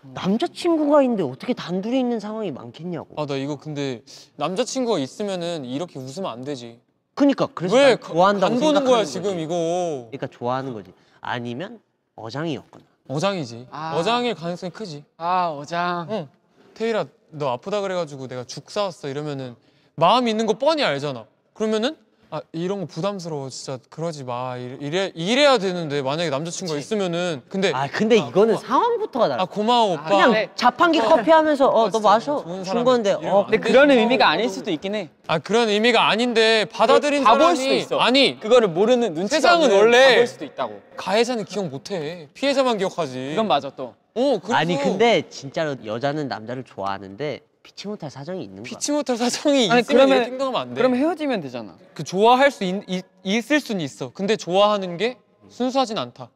남자친구가 0.02 1.02
있는데 1.02 1.22
어떻게 1.22 1.52
단둘이 1.54 1.98
있는 1.98 2.20
상황이 2.20 2.50
많겠냐고. 2.50 3.20
아 3.20 3.26
나 3.26 3.36
이거 3.36 3.56
근데 3.56 4.02
남자친구가 4.36 4.98
있으면은 4.98 5.64
이렇게 5.64 5.98
웃으면 5.98 6.30
안 6.30 6.42
되지. 6.44 6.80
그니까 7.14 7.46
그래서 7.54 7.76
왜 7.76 7.96
난 7.96 8.00
좋아한다고 8.00 8.54
간 8.54 8.60
보는 8.60 8.84
거야 8.84 9.04
생각하는 9.04 9.04
거지. 9.04 9.12
지금 9.12 9.38
이거 9.38 10.08
그러니까 10.10 10.26
좋아하는 10.28 10.72
거지. 10.72 10.92
아니면 11.20 11.80
어장이었거나. 12.16 12.84
어장이지. 13.08 13.66
아. 13.70 13.96
어장일 13.96 14.34
가능성이 14.34 14.70
크지. 14.70 15.04
아 15.16 15.48
어장. 15.50 16.06
응. 16.10 16.28
태일아 16.74 17.04
너 17.30 17.48
아프다 17.50 17.80
그래가지고 17.82 18.26
내가 18.28 18.44
죽 18.44 18.70
사왔어 18.70 19.08
이러면은 19.08 19.54
마음 19.96 20.28
있는 20.28 20.46
거 20.46 20.54
뻔히 20.54 20.82
알잖아. 20.82 21.26
그러면은 21.52 21.96
아 22.32 22.40
이런 22.52 22.78
거 22.80 22.86
부담스러워 22.86 23.48
진짜 23.50 23.78
그러지 23.90 24.22
마 24.22 24.56
이래 24.56 24.76
이래- 24.80 25.12
이래야 25.16 25.58
되는데 25.58 26.00
만약에 26.00 26.30
남자친구가 26.30 26.78
있으면은 26.78 27.42
근데 27.48 27.72
아, 27.72 27.82
아 27.82 27.88
근데 27.88 28.18
이거는 28.18 28.56
상황부터가 28.56 29.28
달라. 29.28 29.44
고마워 29.46 29.94
오빠. 29.94 30.04
그냥 30.08 30.30
네. 30.32 30.48
자판기 30.54 31.00
커피 31.00 31.32
하면서 31.32 31.66
어 31.68 31.90
너 31.90 31.98
마셔 31.98 32.40
좋은 32.44 32.56
준 32.56 32.64
사람이 32.64 32.84
건데 32.84 33.12
어안 33.14 33.46
근데. 33.46 33.58
그런 33.58 33.90
의미가 33.90 34.28
아닐 34.28 34.48
수도 34.48 34.70
있긴 34.70 34.94
해. 34.94 35.08
아 35.26 35.38
그런 35.40 35.68
의미가 35.68 36.08
아닌데 36.08 36.66
받아들인 36.66 37.24
바보일 37.24 37.40
사람이 37.40 37.58
수도 37.58 37.74
있어. 37.74 37.98
아니 37.98 38.38
그거를 38.38 38.68
모르는 38.68 39.12
눈치가 39.14 39.36
세상은 39.40 39.64
없는 39.64 39.76
원래- 39.76 40.06
바보일 40.10 40.26
수도 40.28 40.44
있다고. 40.44 40.80
가해자는 40.96 41.44
기억 41.46 41.66
못해 41.66 42.28
피해자만 42.34 42.78
기억하지. 42.78 43.32
이건 43.32 43.48
맞아 43.48 43.70
또. 43.70 43.94
어 44.14 44.38
그래서 44.40 44.54
아니 44.54 44.76
근데 44.78 45.22
진짜로 45.28 45.74
여자는 45.84 46.28
남자를 46.28 46.62
좋아하는데 46.62 47.40
피치 47.70 47.86
못할 47.88 48.10
사정이 48.10 48.42
있는 48.42 48.56
거야. 48.56 48.64
피치 48.64 48.90
못할 48.92 49.16
사정이 49.16 49.70
아니, 49.70 49.80
있으면 49.80 50.06
그러면- 50.06 50.24
행동하면 50.24 50.60
안 50.60 50.68
돼. 50.70 50.74
그럼 50.74 50.96
헤어지면 50.96 51.40
되잖아. 51.40 51.76
그 51.94 52.02
좋아할 52.02 52.50
수 52.50 52.64
있, 52.64 52.82
있, 52.88 53.04
있을 53.22 53.60
수는 53.60 53.80
있어. 53.80 54.10
근데 54.12 54.36
좋아하는 54.36 54.96
게 54.96 55.16
순수하진 55.48 55.98
않다. 55.98 56.30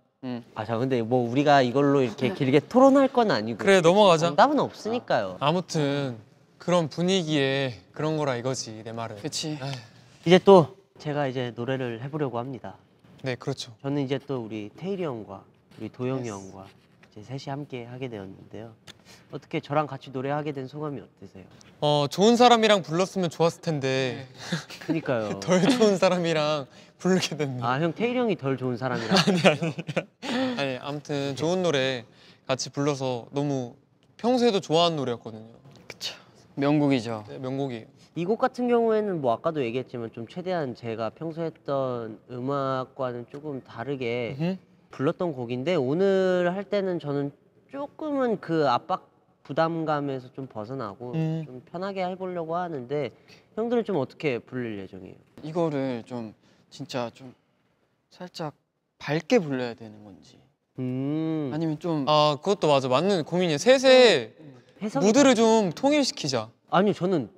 아, 0.54 0.64
자, 0.64 0.78
근데 0.78 1.02
뭐 1.02 1.28
우리가 1.28 1.60
이걸로 1.60 2.00
이렇게 2.02 2.32
길게 2.32 2.60
토론할 2.60 3.08
건 3.08 3.30
아니고. 3.30 3.58
그래 3.58 3.80
넘어가자. 3.82 4.26
정답은 4.26 4.58
없으니까요. 4.58 5.36
아무튼 5.40 6.16
그런 6.56 6.88
분위기에 6.88 7.80
그런 7.92 8.16
거라 8.16 8.36
이거지 8.36 8.80
내 8.84 8.92
말은. 8.92 9.16
그치. 9.16 9.58
이제 10.24 10.38
또 10.42 10.76
제가 10.98 11.26
이제 11.26 11.52
노래를 11.54 12.00
해보려고 12.02 12.38
합니다. 12.38 12.76
네 13.22 13.34
그렇죠. 13.34 13.72
저는 13.82 14.02
이제 14.02 14.18
또 14.26 14.42
우리 14.44 14.70
태일이 14.76 15.04
형과 15.04 15.42
우리 15.78 15.90
도영이 15.90 16.26
형과 16.28 16.66
이제 17.16 17.22
셋이 17.22 17.44
함께 17.48 17.84
하게 17.84 18.08
되었는데요. 18.08 18.74
어떻게 19.30 19.60
저랑 19.60 19.86
같이 19.86 20.10
노래하게 20.10 20.50
된 20.50 20.66
소감이 20.66 21.00
어떠세요? 21.00 21.44
어 21.80 22.06
좋은 22.10 22.36
사람이랑 22.36 22.82
불렀으면 22.82 23.30
좋았을 23.30 23.60
텐데 23.62 24.26
그니까요. 24.80 25.38
덜 25.38 25.60
좋은 25.62 25.96
사람이랑 25.96 26.66
부르게 26.98 27.36
됐네. 27.36 27.62
아, 27.62 27.80
형 27.80 27.92
태일이 27.92 28.18
형이 28.18 28.36
덜 28.36 28.56
좋은 28.56 28.76
사람이라. 28.76 29.14
아니 30.58 30.76
아무튼 30.80 31.36
좋은 31.36 31.62
노래 31.62 32.04
같이 32.48 32.70
불러서 32.70 33.26
너무 33.30 33.76
평소에도 34.16 34.58
좋아하는 34.58 34.96
노래였거든요. 34.96 35.54
명곡이죠. 36.56 37.24
네, 37.28 37.38
명곡이에요. 37.38 37.86
이곡 38.16 38.38
같은 38.38 38.68
경우에는 38.68 39.20
뭐 39.20 39.32
아까도 39.32 39.64
얘기했지만 39.64 40.10
좀 40.12 40.26
최대한 40.28 40.74
제가 40.74 41.10
평소 41.10 41.42
했던 41.42 42.18
음악과는 42.30 43.26
조금 43.30 43.60
다르게 43.62 44.36
음? 44.38 44.58
불렀던 44.98 45.32
곡인데 45.34 45.74
오늘 45.74 46.52
할 46.54 46.62
때는 46.64 47.00
저는 47.00 47.32
조금은 47.70 48.40
그 48.40 48.68
압박 48.68 49.10
부담감에서 49.42 50.32
좀 50.32 50.46
벗어나고 50.46 51.12
음. 51.14 51.42
좀 51.44 51.62
편하게 51.70 52.04
해보려고 52.06 52.54
하는데 52.56 53.10
형들은 53.56 53.84
좀 53.84 53.96
어떻게 53.96 54.38
부를 54.38 54.78
예정이에요? 54.78 55.16
이거를 55.42 56.04
좀 56.06 56.32
진짜 56.70 57.10
좀 57.12 57.34
살짝 58.08 58.54
밝게 58.98 59.40
불러야 59.40 59.74
되는 59.74 60.02
건지 60.04 60.38
음 60.78 61.50
아니면 61.52 61.78
좀 61.78 62.04
아 62.08 62.36
그것도 62.40 62.68
맞아 62.68 62.88
맞는 62.88 63.24
고민이야. 63.24 63.58
셋의 63.58 64.34
해석이 64.80 65.04
무드를 65.06 65.34
좀 65.34 65.70
통일시키자. 65.72 66.50
아니요 66.70 66.92
저는 66.94 67.28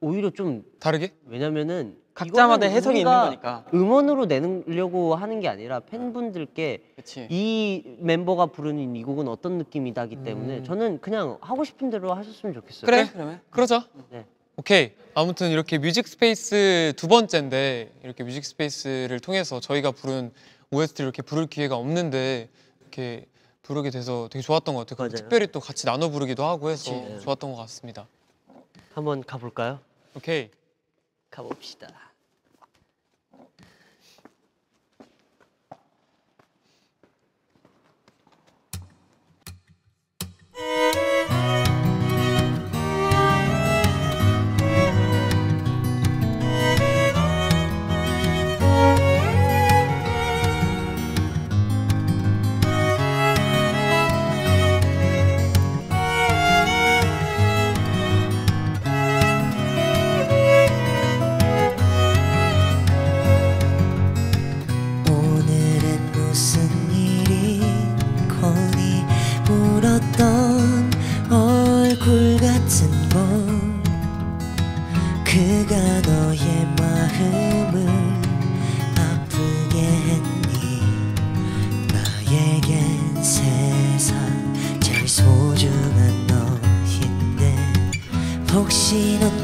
오히려 0.00 0.30
좀 0.30 0.62
다르게? 0.78 1.14
왜냐면은 1.26 1.96
각자마다 2.14 2.66
해석이 2.66 2.98
있는 2.98 3.10
거니까. 3.10 3.64
음원으로 3.72 4.26
내려고 4.26 5.14
하는 5.14 5.40
게 5.40 5.48
아니라 5.48 5.80
팬분들께 5.80 6.82
그치. 6.96 7.26
이 7.30 7.82
멤버가 7.98 8.46
부르는 8.46 8.96
이 8.96 9.02
곡은 9.02 9.28
어떤 9.28 9.58
느낌이다기 9.58 10.22
때문에 10.22 10.58
음. 10.58 10.64
저는 10.64 11.00
그냥 11.00 11.38
하고 11.40 11.64
싶은 11.64 11.90
대로 11.90 12.12
하셨으면 12.14 12.54
좋겠어요. 12.54 12.86
그래. 12.86 13.08
그러면 13.12 13.40
그러자. 13.50 13.86
네. 14.10 14.26
오케이. 14.56 14.92
아무튼 15.14 15.50
이렇게 15.50 15.78
Music 15.78 16.06
Space 16.06 16.92
두 16.96 17.08
번째인데 17.08 17.92
이렇게 18.04 18.24
Music 18.24 18.44
Space를 18.44 19.20
통해서 19.20 19.60
저희가 19.60 19.92
부른 19.92 20.32
OST를 20.70 21.06
이렇게 21.06 21.22
부를 21.22 21.46
기회가 21.46 21.76
없는데 21.76 22.48
이렇게 22.82 23.26
부르게 23.62 23.90
돼서 23.90 24.28
되게 24.30 24.42
좋았던 24.42 24.74
것 24.74 24.86
같아요. 24.86 25.08
특별히 25.08 25.46
또 25.46 25.60
같이 25.60 25.86
나눠 25.86 26.10
부르기도 26.10 26.44
하고 26.44 26.68
해서 26.70 26.92
그치. 26.92 27.24
좋았던 27.24 27.52
것 27.52 27.58
같습니다. 27.58 28.06
한번 28.92 29.22
가볼까요? 29.22 29.78
오케이. 30.14 30.50
가봅시다. 31.32 32.12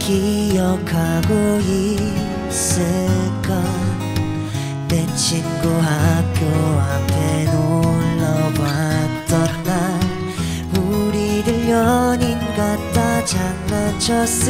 기억하고 0.09 1.61
있을까? 2.49 3.63
내 4.89 5.07
친구 5.15 5.69
학교 5.69 6.47
앞에 6.81 7.45
놀러 7.45 8.25
왔던 8.59 9.65
날 9.65 10.01
우리들 10.81 11.69
연인 11.69 12.39
같다 12.57 13.23
장난쳤을 13.27 14.49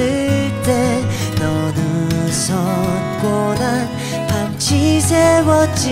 때 0.62 1.02
넌 1.38 1.74
웃었고 1.76 3.54
난 3.58 3.88
밤치 4.28 5.00
세웠지. 5.00 5.88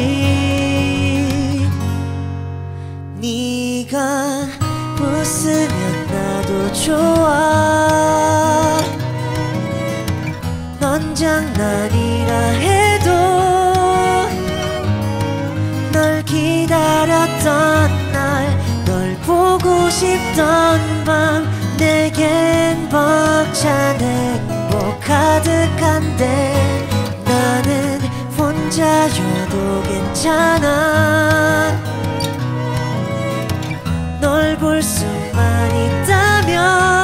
네가 3.20 4.46
웃으면 5.00 6.07
나도 6.07 6.72
좋아 6.72 8.06
넌 11.16 11.55
장난이라 11.55 12.38
해도 12.61 13.11
널 15.90 16.22
기다렸던 16.22 18.12
날 18.12 18.57
널 18.85 19.16
보고 19.20 19.88
싶던 19.88 21.05
밤 21.05 21.48
내겐 21.79 22.88
벅찬 22.90 23.98
행복 23.98 25.00
가득한데 25.00 26.87
나는 27.24 28.00
혼자여도 28.37 29.83
괜찮아. 29.85 31.72
널 34.20 34.57
볼 34.59 34.83
수만 34.83 35.70
있다면 35.74 36.96